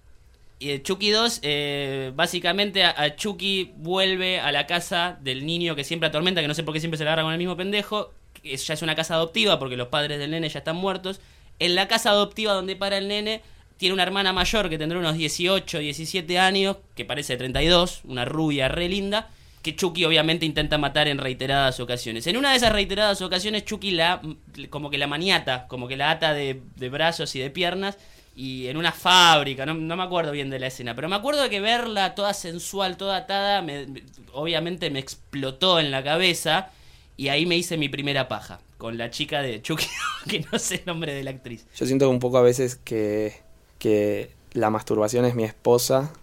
Y 0.59 0.79
Chucky 0.83 1.09
2, 1.09 1.39
eh, 1.41 2.11
básicamente 2.13 2.83
a, 2.83 3.15
Chucky 3.15 3.73
vuelve 3.77 4.39
a 4.39 4.51
la 4.51 4.67
casa 4.67 5.17
del 5.21 5.43
niño 5.43 5.75
que 5.75 5.83
siempre 5.83 6.07
atormenta, 6.07 6.39
que 6.39 6.47
no 6.47 6.53
sé 6.53 6.61
por 6.61 6.75
qué 6.75 6.81
siempre 6.81 6.99
se 6.99 7.03
la 7.03 7.13
agarra 7.13 7.23
con 7.23 7.31
el 7.31 7.39
mismo 7.39 7.57
pendejo. 7.57 8.11
que 8.43 8.55
ya 8.55 8.75
es 8.75 8.83
una 8.83 8.93
casa 8.93 9.15
adoptiva 9.15 9.57
porque 9.57 9.75
los 9.75 9.87
padres 9.87 10.19
del 10.19 10.29
nene 10.29 10.49
ya 10.49 10.59
están 10.59 10.75
muertos. 10.75 11.19
En 11.57 11.73
la 11.73 11.87
casa 11.87 12.11
adoptiva 12.11 12.53
donde 12.53 12.75
para 12.75 12.99
el 12.99 13.07
nene, 13.07 13.41
tiene 13.81 13.93
una 13.93 14.03
hermana 14.03 14.31
mayor 14.31 14.69
que 14.69 14.77
tendrá 14.77 14.97
unos 14.97 15.15
18, 15.17 15.79
17 15.79 16.39
años, 16.39 16.77
que 16.95 17.03
parece 17.03 17.33
de 17.33 17.37
32, 17.39 18.01
una 18.05 18.23
rubia 18.23 18.69
re 18.69 18.87
linda, 18.87 19.29
que 19.61 19.75
Chucky 19.75 20.05
obviamente 20.05 20.45
intenta 20.45 20.77
matar 20.77 21.07
en 21.09 21.17
reiteradas 21.17 21.79
ocasiones. 21.81 22.25
En 22.27 22.37
una 22.37 22.51
de 22.51 22.57
esas 22.57 22.71
reiteradas 22.71 23.21
ocasiones, 23.21 23.65
Chucky 23.65 23.91
la, 23.91 24.21
como 24.69 24.89
que 24.89 24.97
la 24.97 25.07
maniata, 25.07 25.67
como 25.67 25.87
que 25.89 25.97
la 25.97 26.11
ata 26.11 26.33
de, 26.33 26.61
de 26.77 26.89
brazos 26.89 27.35
y 27.35 27.39
de 27.39 27.49
piernas, 27.49 27.97
y 28.35 28.67
en 28.67 28.77
una 28.77 28.91
fábrica, 28.93 29.65
no, 29.65 29.73
no 29.73 29.97
me 29.97 30.03
acuerdo 30.03 30.31
bien 30.31 30.49
de 30.49 30.57
la 30.57 30.67
escena, 30.67 30.95
pero 30.95 31.09
me 31.09 31.15
acuerdo 31.17 31.43
de 31.43 31.49
que 31.49 31.59
verla 31.59 32.15
toda 32.15 32.33
sensual, 32.33 32.95
toda 32.97 33.17
atada, 33.17 33.61
me- 33.61 33.85
me- 33.87 34.03
obviamente 34.31 34.89
me 34.89 34.99
explotó 34.99 35.79
en 35.79 35.91
la 35.91 36.01
cabeza, 36.03 36.69
y 37.17 37.27
ahí 37.27 37.45
me 37.45 37.57
hice 37.57 37.77
mi 37.77 37.89
primera 37.89 38.27
paja, 38.27 38.61
con 38.77 38.97
la 38.97 39.09
chica 39.11 39.41
de 39.41 39.61
Chucky, 39.61 39.85
que 40.29 40.45
no 40.51 40.57
sé 40.57 40.75
el 40.75 40.81
nombre 40.85 41.13
de 41.13 41.23
la 41.23 41.31
actriz. 41.31 41.67
Yo 41.77 41.85
siento 41.85 42.09
un 42.09 42.19
poco 42.19 42.37
a 42.37 42.41
veces 42.41 42.77
que, 42.77 43.33
que 43.81 44.29
la 44.53 44.69
masturbación 44.69 45.25
es 45.25 45.33
mi 45.33 45.43
esposa 45.43 46.13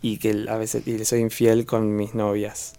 y 0.00 0.18
que 0.18 0.46
a 0.48 0.56
veces 0.56 0.84
soy 1.08 1.20
infiel 1.20 1.66
con 1.66 1.96
mis 1.96 2.14
novias. 2.14 2.74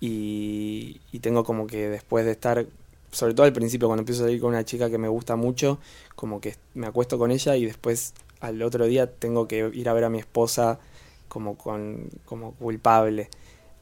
Y, 0.00 1.00
y 1.12 1.20
tengo 1.20 1.44
como 1.44 1.68
que 1.68 1.88
después 1.88 2.24
de 2.24 2.32
estar, 2.32 2.66
sobre 3.12 3.34
todo 3.34 3.46
al 3.46 3.52
principio 3.52 3.86
cuando 3.86 4.00
empiezo 4.00 4.24
a 4.24 4.26
salir 4.26 4.40
con 4.40 4.48
una 4.48 4.64
chica 4.64 4.90
que 4.90 4.98
me 4.98 5.06
gusta 5.06 5.36
mucho, 5.36 5.78
como 6.16 6.40
que 6.40 6.56
me 6.74 6.88
acuesto 6.88 7.18
con 7.18 7.30
ella 7.30 7.54
y 7.54 7.64
después 7.64 8.14
al 8.40 8.60
otro 8.62 8.86
día 8.86 9.06
tengo 9.06 9.46
que 9.46 9.70
ir 9.72 9.88
a 9.88 9.92
ver 9.92 10.02
a 10.02 10.10
mi 10.10 10.18
esposa 10.18 10.80
como, 11.28 11.56
con, 11.56 12.08
como 12.24 12.54
culpable. 12.54 13.28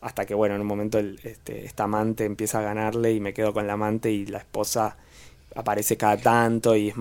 Hasta 0.03 0.27
que, 0.27 0.35
bueno, 0.35 0.57
en 0.57 0.61
un 0.61 0.67
momento 0.67 0.99
este, 0.99 1.65
esta 1.65 1.85
amante 1.85 2.27
empieza 2.27 2.59
a 2.59 2.63
ganarle 2.63 3.15
y 3.15 3.21
me 3.21 3.33
quedo 3.33 3.55
con 3.55 3.67
la 3.67 3.73
amante 3.73 4.11
y 4.11 4.27
la 4.27 4.39
esposa 4.39 4.99
aparece 5.55 5.97
cada 5.97 6.17
tanto 6.17 6.77
y, 6.77 6.93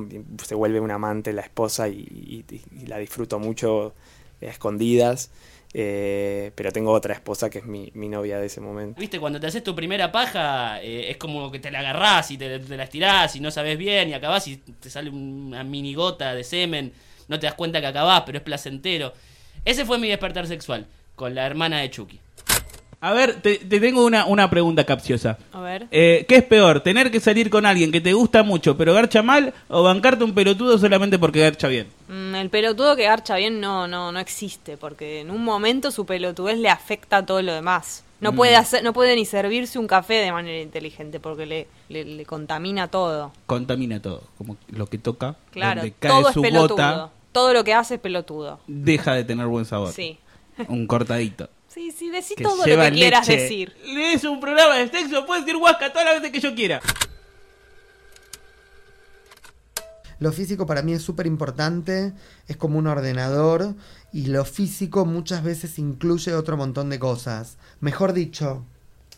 se 0.43 0.55
vuelve 0.55 0.79
una 0.79 0.95
amante 0.95 1.33
la 1.33 1.41
esposa 1.41 1.87
y, 1.87 2.45
la 2.87 2.97
disfruto 2.97 3.39
mucho 3.39 3.93
escondidas. 4.41 5.31
Eh, 5.71 6.51
pero 6.55 6.71
tengo 6.71 6.91
otra 6.91 7.13
esposa 7.13 7.47
que 7.47 7.59
es 7.59 7.65
mi, 7.65 7.91
mi 7.93 8.09
novia 8.09 8.39
de 8.39 8.47
ese 8.47 8.59
momento. 8.59 8.99
Viste, 8.99 9.19
cuando 9.19 9.39
te 9.39 9.45
haces 9.45 9.63
tu 9.63 9.75
primera 9.75 10.11
paja, 10.11 10.81
eh, 10.81 11.11
es 11.11 11.17
como 11.17 11.51
que 11.51 11.59
te 11.59 11.69
la 11.69 11.79
agarrás 11.79 12.31
y 12.31 12.39
te, 12.39 12.57
te 12.57 12.75
la 12.75 12.85
estirás 12.85 13.35
y 13.35 13.39
no 13.39 13.51
sabes 13.51 13.77
bien 13.77 14.09
y 14.09 14.13
acabás 14.13 14.47
y 14.47 14.57
te 14.57 14.89
sale 14.89 15.11
una 15.11 15.63
mini 15.63 15.93
gota 15.93 16.33
de 16.33 16.43
semen, 16.43 16.91
no 17.27 17.39
te 17.39 17.45
das 17.45 17.53
cuenta 17.53 17.79
que 17.81 17.85
acabás, 17.85 18.23
pero 18.25 18.39
es 18.39 18.43
placentero. 18.43 19.13
Ese 19.63 19.85
fue 19.85 19.99
mi 19.99 20.07
despertar 20.07 20.47
sexual, 20.47 20.87
con 21.15 21.35
la 21.35 21.45
hermana 21.45 21.79
de 21.81 21.91
Chucky. 21.91 22.19
A 23.01 23.13
ver, 23.13 23.41
te, 23.41 23.57
te 23.57 23.79
tengo 23.79 24.05
una, 24.05 24.25
una 24.25 24.49
pregunta 24.49 24.83
capciosa. 24.85 25.37
A 25.53 25.61
ver. 25.61 25.87
Eh, 25.89 26.25
¿Qué 26.27 26.35
es 26.37 26.43
peor? 26.43 26.81
¿Tener 26.81 27.11
que 27.11 27.21
salir 27.21 27.49
con 27.49 27.65
alguien 27.65 27.93
que 27.93 28.01
te 28.01 28.11
gusta 28.11 28.43
mucho 28.43 28.75
pero 28.75 28.93
garcha 28.93 29.21
mal 29.23 29.53
o 29.69 29.83
bancarte 29.83 30.25
un 30.25 30.33
pelotudo 30.33 30.77
solamente 30.77 31.17
porque 31.17 31.39
garcha 31.39 31.69
bien? 31.69 31.87
Mm, 32.09 32.35
El 32.35 32.49
pelotudo 32.49 32.97
que 32.97 33.03
garcha 33.05 33.37
bien 33.37 33.61
no, 33.61 33.87
no, 33.87 34.11
no 34.11 34.19
existe, 34.19 34.75
porque 34.75 35.21
en 35.21 35.31
un 35.31 35.43
momento 35.45 35.91
su 35.91 36.05
pelotudez 36.05 36.57
le 36.57 36.69
afecta 36.69 37.17
a 37.17 37.25
todo 37.25 37.41
lo 37.41 37.53
demás. 37.53 38.03
No 38.19 38.33
Mm. 38.33 38.35
puede 38.35 38.55
hacer, 38.57 38.83
no 38.83 38.91
puede 38.91 39.15
ni 39.15 39.23
servirse 39.23 39.79
un 39.79 39.87
café 39.87 40.15
de 40.15 40.33
manera 40.33 40.61
inteligente 40.61 41.21
porque 41.21 41.45
le, 41.45 41.67
le, 41.87 42.03
le 42.03 42.25
contamina 42.25 42.89
todo. 42.89 43.31
Contamina 43.45 44.01
todo, 44.01 44.23
como 44.37 44.57
lo 44.71 44.87
que 44.87 44.97
toca, 44.97 45.37
Claro, 45.51 45.79
donde 45.83 45.95
cae 45.97 46.11
todo 46.11 46.27
es 46.27 46.33
su 46.33 46.41
pelotudo. 46.41 46.67
gota, 46.75 47.09
Todo 47.31 47.53
lo 47.53 47.63
que 47.63 47.73
hace 47.73 47.93
es 47.95 48.01
pelotudo. 48.01 48.59
deja 48.67 49.13
de 49.13 49.23
tener 49.23 49.45
buen 49.45 49.63
sabor. 49.63 49.93
Sí. 49.93 50.17
Un 50.67 50.85
cortadito. 50.85 51.47
Sí, 51.79 51.93
sí, 51.97 52.09
decí 52.09 52.35
Que 52.35 52.43
todo 52.43 52.57
lo 52.57 52.63
que 52.63 52.91
quieras 52.91 53.25
leche. 53.25 53.41
decir. 53.41 53.73
Es 53.85 54.25
un 54.25 54.41
programa 54.41 54.75
de 54.75 54.89
sexo, 54.89 55.25
puedes 55.25 55.45
decir 55.45 55.55
huasca 55.55 55.93
todas 55.93 56.03
las 56.07 56.15
veces 56.15 56.33
que 56.33 56.41
yo 56.41 56.53
quiera. 56.53 56.81
Lo 60.19 60.33
físico 60.33 60.65
para 60.65 60.81
mí 60.81 60.91
es 60.91 61.01
súper 61.01 61.25
importante, 61.25 62.11
es 62.49 62.57
como 62.57 62.77
un 62.79 62.87
ordenador 62.87 63.75
y 64.11 64.25
lo 64.25 64.43
físico 64.43 65.05
muchas 65.05 65.41
veces 65.41 65.79
incluye 65.79 66.33
otro 66.33 66.57
montón 66.57 66.89
de 66.89 66.99
cosas. 66.99 67.57
Mejor 67.79 68.11
dicho, 68.11 68.65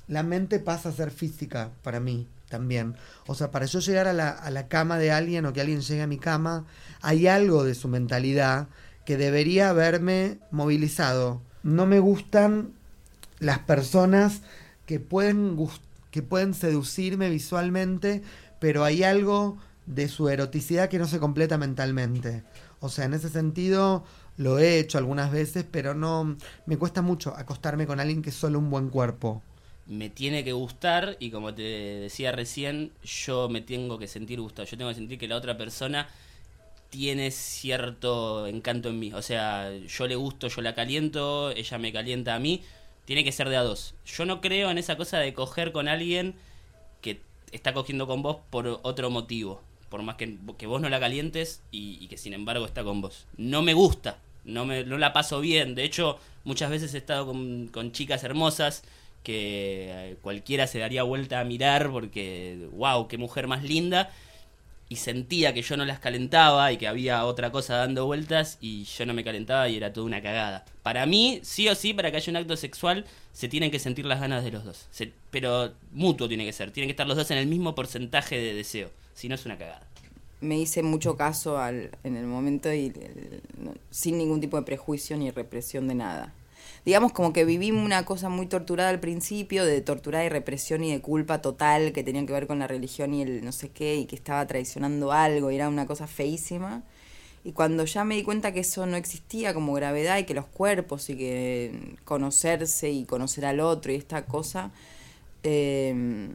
la 0.07 0.21
mente 0.21 0.59
pasa 0.59 0.89
a 0.89 0.91
ser 0.91 1.09
física 1.09 1.71
para 1.81 1.99
mí 1.99 2.27
también. 2.47 2.95
O 3.25 3.33
sea, 3.33 3.49
para 3.49 3.65
yo 3.65 3.79
llegar 3.79 4.07
a 4.07 4.13
la, 4.13 4.29
a 4.29 4.51
la 4.51 4.67
cama 4.67 4.99
de 4.99 5.09
alguien 5.09 5.47
o 5.47 5.53
que 5.53 5.61
alguien 5.61 5.81
llegue 5.81 6.03
a 6.03 6.07
mi 6.07 6.19
cama, 6.19 6.65
hay 7.01 7.25
algo 7.25 7.63
de 7.63 7.73
su 7.73 7.87
mentalidad 7.87 8.67
que 9.03 9.17
debería 9.17 9.71
haberme 9.71 10.37
movilizado. 10.51 11.41
No 11.63 11.85
me 11.85 11.99
gustan 11.99 12.73
las 13.39 13.59
personas 13.59 14.41
que 14.85 14.99
pueden, 14.99 15.57
que 16.11 16.21
pueden 16.21 16.53
seducirme 16.53 17.29
visualmente, 17.29 18.21
pero 18.59 18.83
hay 18.83 19.03
algo 19.03 19.57
de 19.85 20.07
su 20.07 20.29
eroticidad 20.29 20.89
que 20.89 20.99
no 20.99 21.07
se 21.07 21.19
completa 21.19 21.57
mentalmente. 21.57 22.43
O 22.79 22.89
sea, 22.89 23.05
en 23.05 23.13
ese 23.13 23.29
sentido 23.29 24.03
lo 24.37 24.59
he 24.59 24.79
hecho 24.79 24.97
algunas 24.97 25.31
veces, 25.31 25.65
pero 25.69 25.93
no 25.93 26.37
me 26.65 26.77
cuesta 26.77 27.01
mucho 27.01 27.35
acostarme 27.35 27.85
con 27.85 27.99
alguien 27.99 28.21
que 28.21 28.29
es 28.29 28.35
solo 28.35 28.59
un 28.59 28.69
buen 28.69 28.89
cuerpo. 28.89 29.43
me 29.87 30.09
tiene 30.09 30.43
que 30.43 30.53
gustar 30.53 31.17
y 31.19 31.31
como 31.31 31.53
te 31.53 31.63
decía 31.63 32.31
recién, 32.31 32.91
yo 33.03 33.49
me 33.49 33.61
tengo 33.61 33.99
que 33.99 34.07
sentir 34.07 34.39
gustado. 34.39 34.67
Yo 34.67 34.77
tengo 34.77 34.89
que 34.89 34.95
sentir 34.95 35.19
que 35.19 35.27
la 35.27 35.35
otra 35.35 35.57
persona 35.57 36.07
tiene 36.91 37.31
cierto 37.31 38.45
encanto 38.45 38.89
en 38.89 38.99
mí. 38.99 39.13
O 39.13 39.23
sea, 39.23 39.71
yo 39.75 40.07
le 40.07 40.15
gusto, 40.15 40.49
yo 40.49 40.61
la 40.61 40.75
caliento, 40.75 41.49
ella 41.51 41.77
me 41.79 41.91
calienta 41.91 42.35
a 42.35 42.39
mí. 42.39 42.61
Tiene 43.05 43.23
que 43.23 43.31
ser 43.31 43.49
de 43.49 43.57
a 43.57 43.63
dos. 43.63 43.95
Yo 44.05 44.25
no 44.25 44.41
creo 44.41 44.69
en 44.69 44.77
esa 44.77 44.97
cosa 44.97 45.17
de 45.17 45.33
coger 45.33 45.71
con 45.71 45.87
alguien 45.87 46.35
que 47.01 47.21
está 47.51 47.73
cogiendo 47.73 48.05
con 48.05 48.21
vos 48.21 48.37
por 48.51 48.79
otro 48.83 49.09
motivo. 49.09 49.63
Por 49.89 50.03
más 50.03 50.15
que, 50.15 50.37
que 50.57 50.67
vos 50.67 50.81
no 50.81 50.89
la 50.89 50.99
calientes 50.99 51.63
y, 51.71 51.97
y 52.01 52.07
que 52.07 52.17
sin 52.17 52.33
embargo 52.33 52.65
está 52.65 52.83
con 52.83 53.01
vos. 53.01 53.25
No 53.37 53.61
me 53.61 53.73
gusta. 53.73 54.19
No, 54.43 54.65
me, 54.65 54.83
no 54.83 54.97
la 54.97 55.13
paso 55.13 55.39
bien. 55.39 55.75
De 55.75 55.85
hecho, 55.85 56.19
muchas 56.43 56.69
veces 56.69 56.93
he 56.93 56.97
estado 56.97 57.25
con, 57.25 57.69
con 57.69 57.93
chicas 57.93 58.23
hermosas 58.23 58.83
que 59.23 59.91
eh, 59.91 60.17
cualquiera 60.21 60.67
se 60.67 60.79
daría 60.79 61.03
vuelta 61.03 61.39
a 61.39 61.45
mirar 61.45 61.89
porque, 61.89 62.67
wow, 62.73 63.07
qué 63.07 63.17
mujer 63.17 63.47
más 63.47 63.63
linda. 63.63 64.11
Y 64.91 64.97
sentía 64.97 65.53
que 65.53 65.61
yo 65.61 65.77
no 65.77 65.85
las 65.85 65.99
calentaba 65.99 66.73
y 66.73 66.77
que 66.77 66.85
había 66.85 67.23
otra 67.23 67.49
cosa 67.49 67.77
dando 67.77 68.05
vueltas 68.05 68.57
y 68.59 68.83
yo 68.83 69.05
no 69.05 69.13
me 69.13 69.23
calentaba 69.23 69.69
y 69.69 69.77
era 69.77 69.93
toda 69.93 70.05
una 70.05 70.21
cagada. 70.21 70.65
Para 70.83 71.05
mí, 71.05 71.39
sí 71.43 71.69
o 71.69 71.75
sí, 71.75 71.93
para 71.93 72.11
que 72.11 72.17
haya 72.17 72.29
un 72.29 72.35
acto 72.35 72.57
sexual, 72.57 73.05
se 73.31 73.47
tienen 73.47 73.71
que 73.71 73.79
sentir 73.79 74.03
las 74.05 74.19
ganas 74.19 74.43
de 74.43 74.51
los 74.51 74.65
dos. 74.65 74.89
Pero 75.29 75.71
mutuo 75.93 76.27
tiene 76.27 76.43
que 76.43 76.51
ser. 76.51 76.71
Tienen 76.71 76.89
que 76.89 76.91
estar 76.91 77.07
los 77.07 77.15
dos 77.15 77.31
en 77.31 77.37
el 77.37 77.47
mismo 77.47 77.73
porcentaje 77.73 78.37
de 78.37 78.53
deseo. 78.53 78.89
Si 79.13 79.29
no, 79.29 79.35
es 79.35 79.45
una 79.45 79.57
cagada. 79.57 79.87
me 80.41 80.59
hice 80.59 80.83
mucho 80.83 81.15
caso 81.15 81.57
al, 81.57 81.91
en 82.03 82.17
el 82.17 82.25
momento 82.25 82.73
y 82.73 82.91
sin 83.91 84.17
ningún 84.17 84.41
tipo 84.41 84.57
de 84.57 84.63
prejuicio 84.63 85.15
ni 85.15 85.31
represión 85.31 85.87
de 85.87 85.95
nada. 85.95 86.33
Digamos 86.83 87.11
como 87.11 87.31
que 87.31 87.45
viví 87.45 87.69
una 87.71 88.05
cosa 88.05 88.29
muy 88.29 88.47
torturada 88.47 88.89
al 88.89 88.99
principio, 88.99 89.65
de 89.65 89.81
torturada 89.81 90.25
y 90.25 90.29
represión 90.29 90.83
y 90.83 90.91
de 90.91 90.99
culpa 90.99 91.41
total 91.41 91.93
que 91.93 92.03
tenían 92.03 92.25
que 92.25 92.33
ver 92.33 92.47
con 92.47 92.57
la 92.59 92.67
religión 92.67 93.13
y 93.13 93.21
el 93.21 93.45
no 93.45 93.51
sé 93.51 93.69
qué, 93.69 93.97
y 93.97 94.05
que 94.05 94.15
estaba 94.15 94.47
traicionando 94.47 95.11
algo, 95.11 95.51
y 95.51 95.55
era 95.55 95.69
una 95.69 95.85
cosa 95.85 96.07
feísima. 96.07 96.83
Y 97.43 97.53
cuando 97.53 97.85
ya 97.85 98.03
me 98.03 98.15
di 98.15 98.23
cuenta 98.23 98.51
que 98.51 98.61
eso 98.61 98.85
no 98.85 98.97
existía 98.97 99.53
como 99.53 99.73
gravedad 99.73 100.17
y 100.17 100.25
que 100.25 100.33
los 100.33 100.45
cuerpos 100.45 101.09
y 101.09 101.17
que 101.17 101.97
conocerse 102.05 102.89
y 102.91 103.05
conocer 103.05 103.45
al 103.45 103.59
otro 103.59 103.91
y 103.91 103.95
esta 103.95 104.25
cosa, 104.25 104.71
eh, 105.43 106.29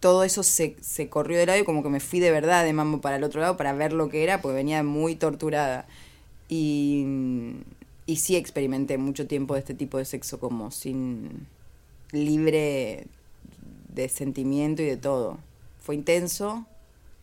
todo 0.00 0.24
eso 0.24 0.42
se, 0.42 0.76
se 0.80 1.08
corrió 1.08 1.38
de 1.38 1.46
lado 1.46 1.58
y 1.60 1.64
como 1.64 1.82
que 1.82 1.88
me 1.88 2.00
fui 2.00 2.20
de 2.20 2.30
verdad 2.30 2.64
de 2.64 2.72
mambo 2.72 3.00
para 3.00 3.16
el 3.16 3.24
otro 3.24 3.40
lado 3.40 3.56
para 3.56 3.72
ver 3.72 3.92
lo 3.92 4.08
que 4.08 4.22
era, 4.24 4.40
porque 4.42 4.56
venía 4.56 4.82
muy 4.82 5.16
torturada. 5.16 5.86
Y, 6.48 7.04
y 8.06 8.16
sí 8.16 8.36
experimenté 8.36 8.98
mucho 8.98 9.26
tiempo 9.26 9.54
de 9.54 9.60
este 9.60 9.74
tipo 9.74 9.98
de 9.98 10.04
sexo 10.04 10.38
como 10.38 10.70
sin 10.70 11.46
libre 12.12 13.06
de 13.92 14.08
sentimiento 14.08 14.82
y 14.82 14.86
de 14.86 14.96
todo. 14.96 15.38
Fue 15.80 15.94
intenso 15.96 16.66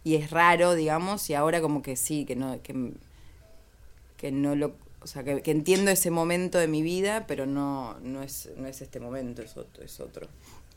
y 0.03 0.15
es 0.15 0.31
raro, 0.31 0.75
digamos, 0.75 1.29
y 1.29 1.33
ahora 1.33 1.61
como 1.61 1.81
que 1.81 1.95
sí, 1.95 2.25
que 2.25 2.35
no, 2.35 2.59
que, 2.61 4.31
no 4.31 4.55
lo, 4.55 4.73
o 5.01 5.07
sea, 5.07 5.23
que, 5.23 5.41
que 5.41 5.51
entiendo 5.51 5.91
ese 5.91 6.11
momento 6.11 6.57
de 6.57 6.67
mi 6.67 6.81
vida, 6.81 7.25
pero 7.27 7.45
no, 7.45 7.97
no 8.01 8.21
es, 8.21 8.49
no 8.57 8.67
es 8.67 8.81
este 8.81 8.99
momento, 8.99 9.41
es 9.41 9.55
otro, 9.55 9.83
es 9.83 9.99
otro. 10.01 10.27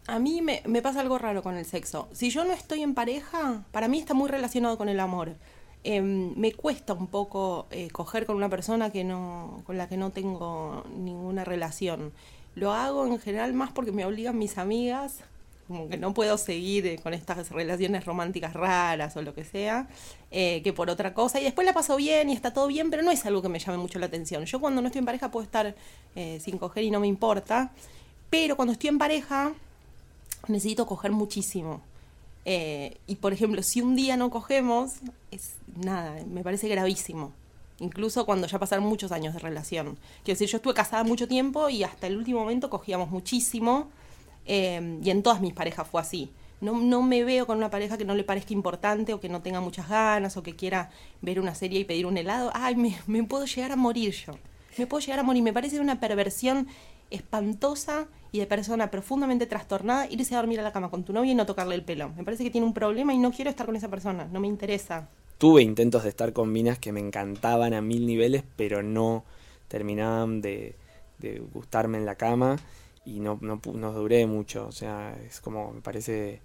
A 0.06 0.20
mí 0.20 0.40
me, 0.40 0.62
me 0.66 0.82
pasa 0.82 1.00
algo 1.00 1.18
raro 1.18 1.42
con 1.42 1.56
el 1.56 1.64
sexo. 1.64 2.08
Si 2.12 2.30
yo 2.30 2.44
no 2.44 2.52
estoy 2.52 2.82
en 2.82 2.94
pareja, 2.94 3.64
para 3.72 3.88
mí 3.88 3.98
está 3.98 4.14
muy 4.14 4.28
relacionado 4.28 4.78
con 4.78 4.88
el 4.88 5.00
amor. 5.00 5.34
Em, 5.88 6.34
me 6.36 6.52
cuesta 6.52 6.94
un 6.94 7.06
poco 7.06 7.66
eh, 7.70 7.90
coger 7.90 8.26
con 8.26 8.34
una 8.34 8.48
persona 8.48 8.90
que 8.90 9.04
no, 9.04 9.62
con 9.64 9.78
la 9.78 9.88
que 9.88 9.96
no 9.96 10.10
tengo 10.10 10.84
ninguna 10.98 11.44
relación. 11.44 12.12
Lo 12.56 12.72
hago 12.72 13.06
en 13.06 13.20
general 13.20 13.52
más 13.52 13.70
porque 13.70 13.92
me 13.92 14.04
obligan 14.04 14.36
mis 14.36 14.58
amigas, 14.58 15.20
como 15.68 15.88
que 15.88 15.96
no 15.96 16.12
puedo 16.12 16.38
seguir 16.38 16.86
eh, 16.88 16.98
con 17.00 17.14
estas 17.14 17.50
relaciones 17.50 18.04
románticas 18.04 18.54
raras 18.54 19.16
o 19.16 19.22
lo 19.22 19.32
que 19.32 19.44
sea, 19.44 19.88
eh, 20.32 20.60
que 20.64 20.72
por 20.72 20.90
otra 20.90 21.14
cosa. 21.14 21.40
Y 21.40 21.44
después 21.44 21.64
la 21.64 21.72
paso 21.72 21.94
bien 21.94 22.30
y 22.30 22.32
está 22.32 22.52
todo 22.52 22.66
bien, 22.66 22.90
pero 22.90 23.04
no 23.04 23.12
es 23.12 23.24
algo 23.24 23.40
que 23.40 23.48
me 23.48 23.60
llame 23.60 23.78
mucho 23.78 24.00
la 24.00 24.06
atención. 24.06 24.44
Yo 24.44 24.60
cuando 24.60 24.82
no 24.82 24.88
estoy 24.88 24.98
en 25.00 25.06
pareja 25.06 25.30
puedo 25.30 25.44
estar 25.44 25.76
sin 26.40 26.58
coger 26.58 26.82
y 26.82 26.90
no 26.90 26.98
me 26.98 27.06
importa, 27.06 27.70
pero 28.30 28.56
cuando 28.56 28.72
estoy 28.72 28.88
en 28.88 28.98
pareja 28.98 29.52
necesito 30.48 30.86
coger 30.86 31.12
muchísimo. 31.12 31.82
Y 32.44 33.16
por 33.16 33.32
ejemplo, 33.34 33.62
si 33.62 33.82
un 33.82 33.94
día 33.94 34.16
no 34.16 34.30
cogemos, 34.30 34.94
es 35.30 35.56
nada, 35.78 36.16
me 36.26 36.42
parece 36.42 36.68
gravísimo. 36.68 37.32
Incluso 37.78 38.24
cuando 38.24 38.46
ya 38.46 38.58
pasaron 38.58 38.86
muchos 38.86 39.12
años 39.12 39.34
de 39.34 39.40
relación. 39.40 39.98
Quiero 40.24 40.36
decir, 40.36 40.48
yo 40.48 40.56
estuve 40.56 40.74
casada 40.74 41.04
mucho 41.04 41.28
tiempo 41.28 41.68
y 41.68 41.84
hasta 41.84 42.06
el 42.06 42.16
último 42.16 42.40
momento 42.40 42.70
cogíamos 42.70 43.10
muchísimo. 43.10 43.88
eh, 44.46 44.98
y 45.02 45.10
en 45.10 45.22
todas 45.22 45.40
mis 45.40 45.52
parejas 45.52 45.86
fue 45.88 46.00
así. 46.00 46.30
No, 46.60 46.80
no 46.80 47.02
me 47.02 47.22
veo 47.24 47.46
con 47.46 47.58
una 47.58 47.68
pareja 47.68 47.98
que 47.98 48.04
no 48.04 48.14
le 48.14 48.24
parezca 48.24 48.54
importante 48.54 49.12
o 49.12 49.20
que 49.20 49.28
no 49.28 49.42
tenga 49.42 49.60
muchas 49.60 49.88
ganas 49.88 50.36
o 50.36 50.42
que 50.42 50.56
quiera 50.56 50.90
ver 51.20 51.38
una 51.40 51.54
serie 51.54 51.80
y 51.80 51.84
pedir 51.84 52.06
un 52.06 52.16
helado. 52.16 52.50
Ay, 52.54 52.76
me, 52.76 52.96
me 53.06 53.22
puedo 53.24 53.44
llegar 53.44 53.72
a 53.72 53.76
morir 53.76 54.12
yo. 54.12 54.38
Me 54.78 54.86
puedo 54.86 55.00
llegar 55.00 55.18
a 55.18 55.22
morir. 55.22 55.42
Me 55.42 55.52
parece 55.52 55.80
una 55.80 56.00
perversión 56.00 56.66
espantosa 57.10 58.06
y 58.32 58.38
de 58.38 58.46
persona 58.46 58.90
profundamente 58.90 59.46
trastornada 59.46 60.06
irse 60.10 60.34
a 60.34 60.38
dormir 60.38 60.60
a 60.60 60.62
la 60.62 60.72
cama 60.72 60.90
con 60.90 61.04
tu 61.04 61.12
novia 61.12 61.32
y 61.32 61.34
no 61.34 61.44
tocarle 61.44 61.74
el 61.74 61.82
pelo. 61.82 62.10
Me 62.16 62.24
parece 62.24 62.44
que 62.44 62.50
tiene 62.50 62.66
un 62.66 62.72
problema 62.72 63.12
y 63.12 63.18
no 63.18 63.32
quiero 63.32 63.50
estar 63.50 63.66
con 63.66 63.76
esa 63.76 63.88
persona, 63.88 64.26
no 64.32 64.40
me 64.40 64.46
interesa. 64.46 65.08
Tuve 65.38 65.62
intentos 65.62 66.02
de 66.02 66.08
estar 66.08 66.32
con 66.32 66.50
minas 66.52 66.78
que 66.78 66.92
me 66.92 67.00
encantaban 67.00 67.74
a 67.74 67.82
mil 67.82 68.06
niveles, 68.06 68.42
pero 68.56 68.82
no 68.82 69.24
terminaban 69.68 70.40
de, 70.40 70.74
gustarme 71.52 71.98
en 71.98 72.06
la 72.06 72.14
cama 72.16 72.56
y 73.04 73.20
no, 73.20 73.38
no, 73.42 73.60
no 73.74 73.92
duré 73.92 74.26
mucho. 74.26 74.66
O 74.66 74.72
sea, 74.72 75.16
es 75.26 75.40
como, 75.40 75.72
me 75.72 75.80
parece... 75.82 76.40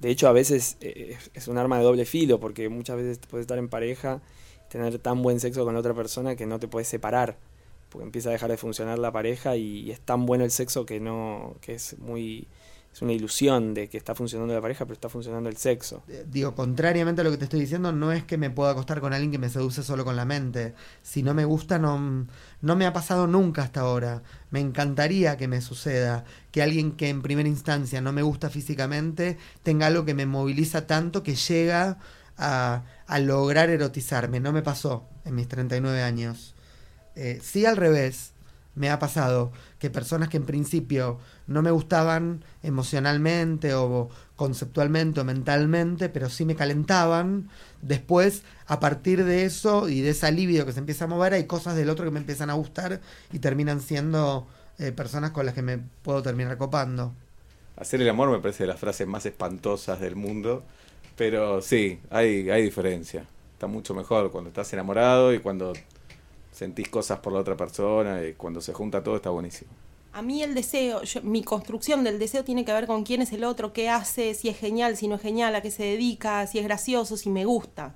De 0.00 0.10
hecho, 0.10 0.28
a 0.28 0.32
veces 0.32 0.76
eh, 0.80 1.16
es- 1.18 1.30
es 1.34 1.48
un 1.48 1.58
arma 1.58 1.78
de 1.78 1.84
doble 1.84 2.04
filo, 2.04 2.40
porque 2.40 2.68
muchas 2.68 2.96
veces 2.96 3.18
puedes 3.28 3.44
estar 3.44 3.58
en 3.58 3.68
pareja, 3.68 4.20
tener 4.68 4.98
tan 4.98 5.22
buen 5.22 5.38
sexo 5.40 5.64
con 5.64 5.74
la 5.74 5.80
otra 5.80 5.94
persona 5.94 6.34
que 6.36 6.46
no 6.46 6.58
te 6.58 6.66
puedes 6.68 6.88
separar, 6.88 7.36
porque 7.88 8.04
empieza 8.06 8.30
a 8.30 8.32
dejar 8.32 8.50
de 8.50 8.56
funcionar 8.56 8.98
la 8.98 9.12
pareja 9.12 9.56
y, 9.56 9.80
y 9.80 9.90
es 9.92 10.00
tan 10.00 10.26
bueno 10.26 10.44
el 10.44 10.50
sexo 10.50 10.86
que 10.86 10.98
no, 11.00 11.54
que 11.60 11.74
es 11.74 11.98
muy, 11.98 12.48
es 12.92 13.00
una 13.00 13.12
ilusión 13.12 13.72
de 13.72 13.88
que 13.88 13.96
está 13.96 14.14
funcionando 14.14 14.52
la 14.52 14.60
pareja, 14.60 14.84
pero 14.84 14.94
está 14.94 15.08
funcionando 15.08 15.48
el 15.48 15.56
sexo. 15.56 16.02
Eh, 16.08 16.26
Digo, 16.28 16.54
contrariamente 16.54 17.22
a 17.22 17.24
lo 17.24 17.30
que 17.30 17.38
te 17.38 17.44
estoy 17.44 17.60
diciendo, 17.60 17.90
no 17.92 18.12
es 18.12 18.22
que 18.24 18.36
me 18.36 18.50
pueda 18.50 18.72
acostar 18.72 19.00
con 19.00 19.14
alguien 19.14 19.32
que 19.32 19.38
me 19.38 19.48
seduce 19.48 19.82
solo 19.82 20.04
con 20.04 20.14
la 20.14 20.26
mente. 20.26 20.74
Si 21.02 21.22
no 21.22 21.32
me 21.32 21.46
gusta, 21.46 21.78
no, 21.78 22.26
no 22.60 22.76
me 22.76 22.84
ha 22.84 22.92
pasado 22.92 23.26
nunca 23.26 23.62
hasta 23.62 23.80
ahora. 23.80 24.22
Me 24.50 24.60
encantaría 24.60 25.38
que 25.38 25.48
me 25.48 25.62
suceda 25.62 26.24
que 26.50 26.62
alguien 26.62 26.92
que 26.92 27.08
en 27.08 27.22
primera 27.22 27.48
instancia 27.48 28.02
no 28.02 28.12
me 28.12 28.22
gusta 28.22 28.50
físicamente 28.50 29.38
tenga 29.62 29.86
algo 29.86 30.04
que 30.04 30.14
me 30.14 30.26
moviliza 30.26 30.86
tanto 30.86 31.22
que 31.22 31.34
llega 31.34 31.98
a, 32.36 32.84
a 33.06 33.18
lograr 33.20 33.70
erotizarme. 33.70 34.38
No 34.40 34.52
me 34.52 34.62
pasó 34.62 35.08
en 35.24 35.34
mis 35.34 35.48
39 35.48 36.02
años. 36.02 36.54
Eh, 37.14 37.40
sí 37.42 37.66
al 37.66 37.76
revés, 37.76 38.32
me 38.74 38.90
ha 38.90 38.98
pasado 38.98 39.52
que 39.78 39.90
personas 39.90 40.28
que 40.28 40.38
en 40.38 40.46
principio 40.46 41.18
no 41.52 41.62
me 41.62 41.70
gustaban 41.70 42.44
emocionalmente 42.62 43.74
o 43.74 44.08
conceptualmente 44.36 45.20
o 45.20 45.24
mentalmente, 45.24 46.08
pero 46.08 46.28
sí 46.28 46.44
me 46.44 46.56
calentaban, 46.56 47.48
después 47.80 48.42
a 48.66 48.80
partir 48.80 49.24
de 49.24 49.44
eso 49.44 49.88
y 49.88 50.00
de 50.00 50.10
esa 50.10 50.30
libido 50.30 50.66
que 50.66 50.72
se 50.72 50.80
empieza 50.80 51.04
a 51.04 51.08
mover, 51.08 51.34
hay 51.34 51.44
cosas 51.44 51.76
del 51.76 51.90
otro 51.90 52.04
que 52.04 52.10
me 52.10 52.18
empiezan 52.18 52.50
a 52.50 52.54
gustar 52.54 53.00
y 53.32 53.38
terminan 53.38 53.80
siendo 53.80 54.46
eh, 54.78 54.90
personas 54.90 55.30
con 55.30 55.46
las 55.46 55.54
que 55.54 55.62
me 55.62 55.78
puedo 56.02 56.22
terminar 56.22 56.56
copando. 56.56 57.12
Hacer 57.76 58.00
el 58.00 58.08
amor 58.08 58.30
me 58.30 58.38
parece 58.40 58.64
de 58.64 58.68
las 58.68 58.80
frases 58.80 59.06
más 59.06 59.26
espantosas 59.26 60.00
del 60.00 60.16
mundo, 60.16 60.64
pero 61.16 61.62
sí, 61.62 62.00
hay, 62.10 62.50
hay 62.50 62.62
diferencia. 62.62 63.24
Está 63.54 63.66
mucho 63.66 63.94
mejor 63.94 64.30
cuando 64.32 64.48
estás 64.48 64.72
enamorado 64.72 65.32
y 65.32 65.38
cuando 65.38 65.72
sentís 66.52 66.88
cosas 66.88 67.20
por 67.20 67.32
la 67.32 67.40
otra 67.40 67.56
persona 67.56 68.24
y 68.24 68.34
cuando 68.34 68.60
se 68.60 68.72
junta 68.72 69.02
todo 69.02 69.16
está 69.16 69.30
buenísimo. 69.30 69.70
A 70.12 70.20
mí 70.20 70.42
el 70.42 70.54
deseo, 70.54 71.02
yo- 71.04 71.22
mi 71.22 71.42
construcción 71.42 72.04
del 72.04 72.18
deseo 72.18 72.44
tiene 72.44 72.64
que 72.66 72.72
ver 72.72 72.86
con 72.86 73.02
quién 73.02 73.22
es 73.22 73.32
el 73.32 73.44
otro, 73.44 73.72
qué 73.72 73.88
hace, 73.88 74.34
si 74.34 74.48
es 74.50 74.58
genial, 74.58 74.96
si 74.96 75.08
no 75.08 75.14
es 75.14 75.22
genial, 75.22 75.54
a 75.54 75.62
qué 75.62 75.70
se 75.70 75.84
dedica, 75.84 76.46
si 76.46 76.58
es 76.58 76.64
gracioso, 76.64 77.16
si 77.16 77.30
me 77.30 77.46
gusta. 77.46 77.94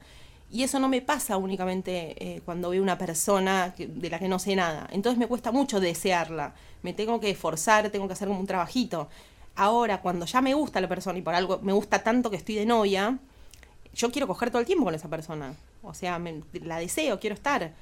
Y 0.51 0.63
eso 0.63 0.79
no 0.79 0.89
me 0.89 1.03
pasa 1.03 1.37
únicamente 1.37 2.15
eh, 2.37 2.41
cuando 2.45 2.71
veo 2.71 2.83
una 2.83 2.97
persona 2.97 3.75
de 3.77 4.11
la 4.11 4.19
que 4.19 4.29
no 4.29 4.39
sé 4.39 4.57
nada. 4.57 4.89
Entonces 4.93 5.19
me 5.19 5.27
cuesta 5.27 5.53
mucho 5.53 5.79
desearla. 5.81 6.55
Me 6.83 6.95
tengo 6.95 7.21
que 7.21 7.31
esforzar, 7.31 7.91
tengo 7.91 8.07
que 8.07 8.15
hacer 8.15 8.29
como 8.29 8.41
un 8.41 8.47
trabajito. 8.47 9.09
Ahora, 9.57 10.01
cuando 10.01 10.25
ya 10.25 10.41
me 10.41 10.55
gusta 10.55 10.81
la 10.81 10.89
persona 10.89 11.19
y 11.19 11.23
por 11.23 11.35
algo 11.35 11.59
me 11.63 11.73
gusta 11.73 12.03
tanto 12.03 12.31
que 12.31 12.37
estoy 12.37 12.55
de 12.55 12.65
novia, 12.67 13.19
yo 13.95 14.11
quiero 14.11 14.27
coger 14.27 14.51
todo 14.51 14.61
el 14.61 14.67
tiempo 14.67 14.85
con 14.85 14.95
esa 14.95 15.09
persona. 15.09 15.55
O 15.83 15.93
sea, 15.95 16.19
me- 16.19 16.43
la 16.63 16.79
deseo, 16.79 17.19
quiero 17.21 17.35
estar. 17.35 17.75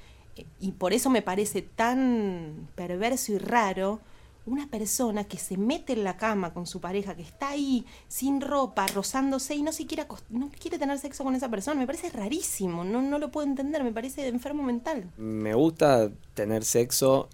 Y 0.59 0.71
por 0.73 0.91
eso 0.91 1.09
me 1.09 1.21
parece 1.21 1.61
tan 1.61 2.67
perverso 2.75 3.31
y 3.31 3.37
raro 3.37 4.01
una 4.45 4.67
persona 4.69 5.23
que 5.23 5.37
se 5.37 5.57
mete 5.57 5.93
en 5.93 6.03
la 6.03 6.17
cama 6.17 6.53
con 6.53 6.67
su 6.67 6.79
pareja, 6.79 7.15
que 7.15 7.23
está 7.23 7.49
ahí 7.49 7.85
sin 8.07 8.41
ropa, 8.41 8.85
rozándose 8.87 9.55
y 9.55 9.63
no 9.63 9.71
siquiera 9.71 10.07
acos- 10.07 10.23
no 10.29 10.51
quiere 10.59 10.77
tener 10.77 10.99
sexo 10.99 11.23
con 11.23 11.33
esa 11.35 11.49
persona. 11.49 11.79
Me 11.79 11.87
parece 11.87 12.09
rarísimo, 12.11 12.83
no, 12.83 13.01
no 13.01 13.17
lo 13.17 13.31
puedo 13.31 13.47
entender, 13.47 13.83
me 13.83 13.91
parece 13.91 14.27
enfermo 14.27 14.61
mental. 14.63 15.09
Me 15.17 15.53
gusta 15.55 16.11
tener 16.35 16.63
sexo 16.63 17.27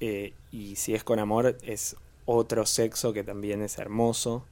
eh, 0.00 0.32
y 0.52 0.76
si 0.76 0.94
es 0.94 1.02
con 1.02 1.18
amor 1.18 1.58
es 1.62 1.96
otro 2.26 2.66
sexo 2.66 3.12
que 3.12 3.24
también 3.24 3.60
es 3.60 3.78
hermoso, 3.78 4.44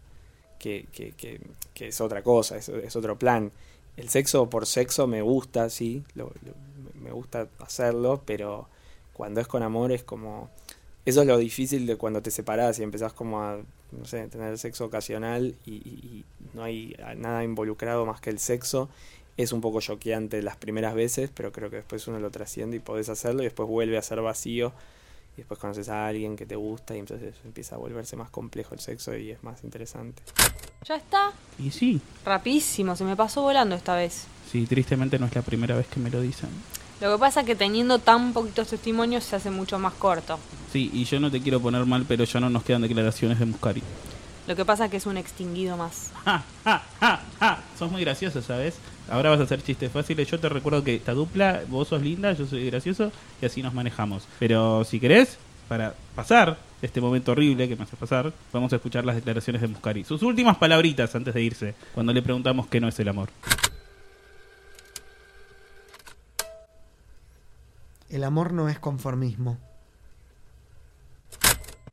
que, 0.59 0.87
que, 0.93 1.13
que, 1.13 1.41
que 1.75 1.89
es 1.89 2.01
otra 2.01 2.23
cosa, 2.23 2.57
es, 2.57 2.69
otro 2.97 3.19
plan. 3.19 3.53
El 3.97 4.09
sexo 4.09 4.49
por 4.51 4.67
sexo 4.67 5.07
me 5.07 5.23
gusta, 5.23 5.71
sí, 5.71 6.03
lo- 6.15 6.33
me 7.01 7.13
gusta 7.13 7.49
hacerlo, 7.59 8.23
pero 8.25 8.69
cuando 9.13 9.41
es 9.41 9.47
con 9.47 9.63
amor 9.63 9.93
es 9.93 10.03
como... 10.03 10.51
Eso 11.05 11.23
es 11.23 11.27
lo 11.27 11.37
difícil 11.39 11.87
de 11.87 11.97
cuando 11.97 12.23
te 12.23 12.31
separás 12.31 12.79
y 12.79 12.83
empezás 12.85 13.13
como 13.13 13.43
a, 13.43 13.59
no 13.91 14.05
sé, 14.05 14.29
tener 14.29 14.57
sexo 14.59 14.85
ocasional 14.85 15.55
y, 15.67 15.73
y- 15.73 15.81
y 15.83 16.25
no 16.55 16.63
hay 16.63 16.95
nada 17.17 17.43
involucrado 17.43 18.07
más 18.07 18.21
que 18.21 18.31
el 18.31 18.39
sexo. 18.39 18.89
Es 19.37 19.53
un 19.53 19.61
poco 19.61 19.81
choqueante 19.81 20.43
las 20.43 20.57
primeras 20.57 20.95
veces, 20.95 21.31
pero 21.35 21.51
creo 21.53 21.71
que 21.71 21.77
después 21.77 22.07
uno 22.07 22.21
lo 22.21 22.31
trasciende 22.31 22.77
y 22.77 22.81
podés 22.81 23.09
hacerlo 23.09 23.43
y 23.43 23.47
después 23.47 23.69
vuelve 23.69 23.99
a 23.99 24.03
ser 24.03 24.21
vacío. 24.21 24.73
Y 25.35 25.39
después 25.39 25.59
conoces 25.59 25.89
a 25.89 26.07
alguien 26.07 26.37
que 26.37 26.45
te 26.45 26.55
gusta 26.57 26.95
y 26.95 26.99
entonces 26.99 27.35
empieza 27.45 27.75
a 27.77 27.79
volverse 27.79 28.15
más 28.17 28.29
complejo 28.31 28.75
el 28.75 28.81
sexo 28.81 29.17
y 29.17 29.31
es 29.31 29.43
más 29.43 29.65
interesante. 29.65 30.23
Ya 30.87 30.97
está. 30.97 31.33
Y 31.59 31.71
sí, 31.71 32.01
Rapidísimo, 32.27 32.95
se 32.95 33.05
me 33.05 33.17
pasó 33.17 33.41
volando 33.43 33.75
esta 33.75 33.97
vez. 33.97 34.25
sí, 34.51 34.67
tristemente 34.67 35.19
no 35.19 35.25
es 35.27 35.35
la 35.35 35.41
primera 35.43 35.75
vez 35.77 35.87
que 35.87 35.99
me 35.99 36.11
lo 36.11 36.21
dicen. 36.21 36.51
Lo 37.03 37.11
que 37.11 37.19
pasa 37.19 37.41
es 37.41 37.47
que 37.47 37.57
teniendo 37.57 37.99
tan 37.99 38.33
poquitos 38.33 38.69
testimonios 38.69 39.25
se 39.25 39.35
hace 39.35 39.51
mucho 39.51 39.77
más 39.77 39.93
corto. 39.95 40.39
Sí, 40.73 40.89
y 40.95 41.03
yo 41.05 41.19
no 41.19 41.33
te 41.33 41.41
quiero 41.41 41.59
poner 41.59 41.85
mal, 41.85 42.05
pero 42.07 42.23
ya 42.23 42.39
no 42.39 42.49
nos 42.49 42.63
quedan 42.63 42.83
declaraciones 42.83 43.41
de 43.41 43.45
Muscari. 43.45 43.83
Lo 44.47 44.55
que 44.55 44.65
pasa 44.65 44.85
es 44.85 44.93
que 44.93 44.99
es 44.99 45.07
un 45.07 45.17
extinguido 45.17 45.77
más. 45.77 46.13
Sos 47.77 47.91
muy 47.91 48.03
gracioso, 48.03 48.41
¿sabes? 48.41 48.77
Ahora 49.11 49.31
vas 49.31 49.41
a 49.41 49.43
hacer 49.43 49.65
chistes 49.65 49.91
fáciles. 49.91 50.31
Yo 50.31 50.39
te 50.39 50.49
recuerdo 50.49 50.85
que 50.85 50.95
esta 50.95 51.13
dupla, 51.13 51.63
vos 51.69 51.89
sos 51.89 52.03
linda, 52.03 52.35
yo 52.35 52.47
soy 52.47 52.67
gracioso 52.67 53.11
y 53.41 53.47
así 53.47 53.65
nos 53.65 53.75
manejamos. 53.75 54.29
Pero 54.39 54.85
si 54.85 55.01
querés, 55.01 55.39
para 55.69 55.97
pasar 56.15 56.57
este 56.83 57.01
momento 57.01 57.33
horrible 57.33 57.69
que 57.69 57.75
me 57.75 57.83
hace 57.83 57.97
pasar, 57.97 58.33
vamos 58.53 58.73
a 58.73 58.77
escuchar 58.77 59.05
las 59.05 59.17
declaraciones 59.17 59.61
de 59.61 59.67
Muscari. 59.67 60.05
Sus 60.05 60.23
últimas 60.23 60.57
palabritas 60.57 61.13
antes 61.17 61.35
de 61.35 61.43
irse, 61.43 61.75
cuando 61.95 62.13
le 62.13 62.23
preguntamos 62.23 62.69
qué 62.69 62.81
no 62.81 62.87
es 62.87 63.01
el 63.01 63.09
amor. 63.09 63.29
El 68.13 68.25
amor 68.25 68.53
no 68.53 68.69
es 68.69 68.79
conformismo. 68.79 69.59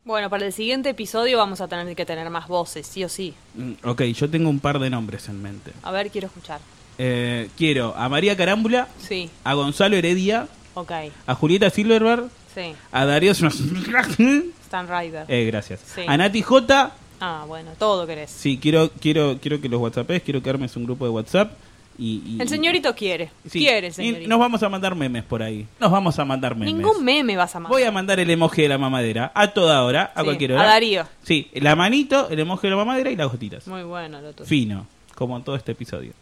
Bueno, 0.04 0.30
para 0.30 0.46
el 0.46 0.54
siguiente 0.54 0.90
episodio 0.90 1.38
vamos 1.38 1.62
a 1.62 1.68
tener 1.68 1.96
que 1.96 2.06
tener 2.06 2.30
más 2.30 2.48
voces, 2.48 2.86
sí 2.88 3.04
o 3.04 3.10
sí. 3.10 3.34
Mm, 3.56 3.74
Ok, 3.84 4.02
yo 4.04 4.30
tengo 4.30 4.50
un 4.50 4.60
par 4.60 4.80
de 4.80 4.90
nombres 4.90 5.30
en 5.30 5.42
mente. 5.42 5.72
A 5.84 5.92
ver, 5.92 6.10
quiero 6.10 6.28
escuchar. 6.28 6.60
Eh, 6.98 7.50
quiero 7.58 7.96
a 7.96 8.10
María 8.10 8.36
Carámbula, 8.36 8.88
Sí, 9.00 9.30
a 9.44 9.54
Gonzalo 9.54 9.96
Heredia, 9.96 10.48
ok. 10.74 10.92
a 11.26 11.36
Julieta 11.36 11.70
Silverberg, 11.70 12.30
Sí, 12.54 12.74
a 12.92 13.06
Darío... 13.06 13.32
Stan 14.64 14.88
Rider. 14.88 15.26
eh, 15.28 15.46
gracias. 15.46 15.80
Sí. 15.96 16.02
A 16.08 16.18
Nati 16.18 16.42
J, 16.42 16.92
Ah, 17.22 17.44
bueno, 17.48 17.72
todo 17.78 18.08
querés. 18.08 18.32
Sí, 18.32 18.58
quiero, 18.62 18.90
quiero, 19.00 19.40
quiero 19.42 19.60
que 19.62 19.68
los 19.70 19.80
WhatsAppes, 19.82 20.24
quiero 20.24 20.42
que 20.42 20.50
armes 20.50 20.76
un 20.78 20.86
grupo 20.86 21.04
de 21.06 21.12
WhatsApp 21.12 21.52
y, 22.00 22.24
y- 22.26 22.38
El 22.42 22.48
señorito 22.50 22.96
quiere. 22.96 23.30
Sí, 23.46 23.60
Quiere 23.60 23.88
el 23.88 23.92
y 23.92 23.96
señorito. 23.96 24.30
nos 24.30 24.40
vamos 24.40 24.64
a 24.64 24.70
mandar 24.70 24.96
memes 24.96 25.24
por 25.24 25.44
ahí. 25.44 25.68
Nos 25.80 25.92
vamos 25.92 26.18
a 26.18 26.24
mandar 26.26 26.56
memes. 26.56 26.74
Ningún 26.74 27.04
meme 27.04 27.36
vas 27.36 27.54
a 27.56 27.60
mandar. 27.60 27.72
Voy 27.78 27.84
a 27.84 27.92
mandar 27.92 28.20
el 28.20 28.30
emoji 28.30 28.62
de 28.64 28.70
la 28.70 28.78
mamadera 28.78 29.32
a 29.36 29.50
toda 29.54 29.84
hora, 29.84 30.12
a 30.16 30.22
Sí, 30.22 30.26
cualquier 30.26 30.54
a 30.54 30.56
hora. 30.56 30.64
Darío. 30.66 31.06
Sí, 31.24 31.50
la 31.56 31.76
manito, 31.76 32.30
el 32.30 32.40
emoji 32.40 32.68
de 32.68 32.70
la 32.72 32.76
mamadera 32.78 33.12
y 33.12 33.16
las 33.16 33.30
gotitas. 33.30 33.68
Muy 33.68 33.84
bueno 33.84 34.22
lo 34.22 34.32
tuyo. 34.34 34.48
Fino, 34.48 34.88
como 35.16 35.36
en 35.38 35.44
todo 35.44 35.56
este 35.58 35.74
episodio. 35.74 36.14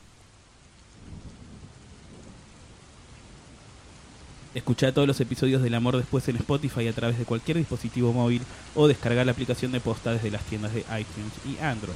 Escucha 4.56 4.92
todos 4.92 5.08
los 5.08 5.20
episodios 5.22 5.62
del 5.62 5.76
Amor 5.76 5.98
Después 5.98 6.28
en 6.30 6.38
Spotify 6.38 6.88
a 6.88 6.94
través 6.94 7.20
de 7.20 7.26
cualquier 7.26 7.58
dispositivo 7.58 8.12
móvil 8.12 8.42
o 8.74 8.88
descargar 8.88 9.26
la 9.26 9.32
aplicación 9.32 9.72
de 9.72 9.80
posta 9.80 10.14
desde 10.14 10.32
las 10.32 10.42
tiendas 10.44 10.74
de 10.74 10.80
iTunes 10.80 11.32
y 11.46 11.62
Android. 11.64 11.96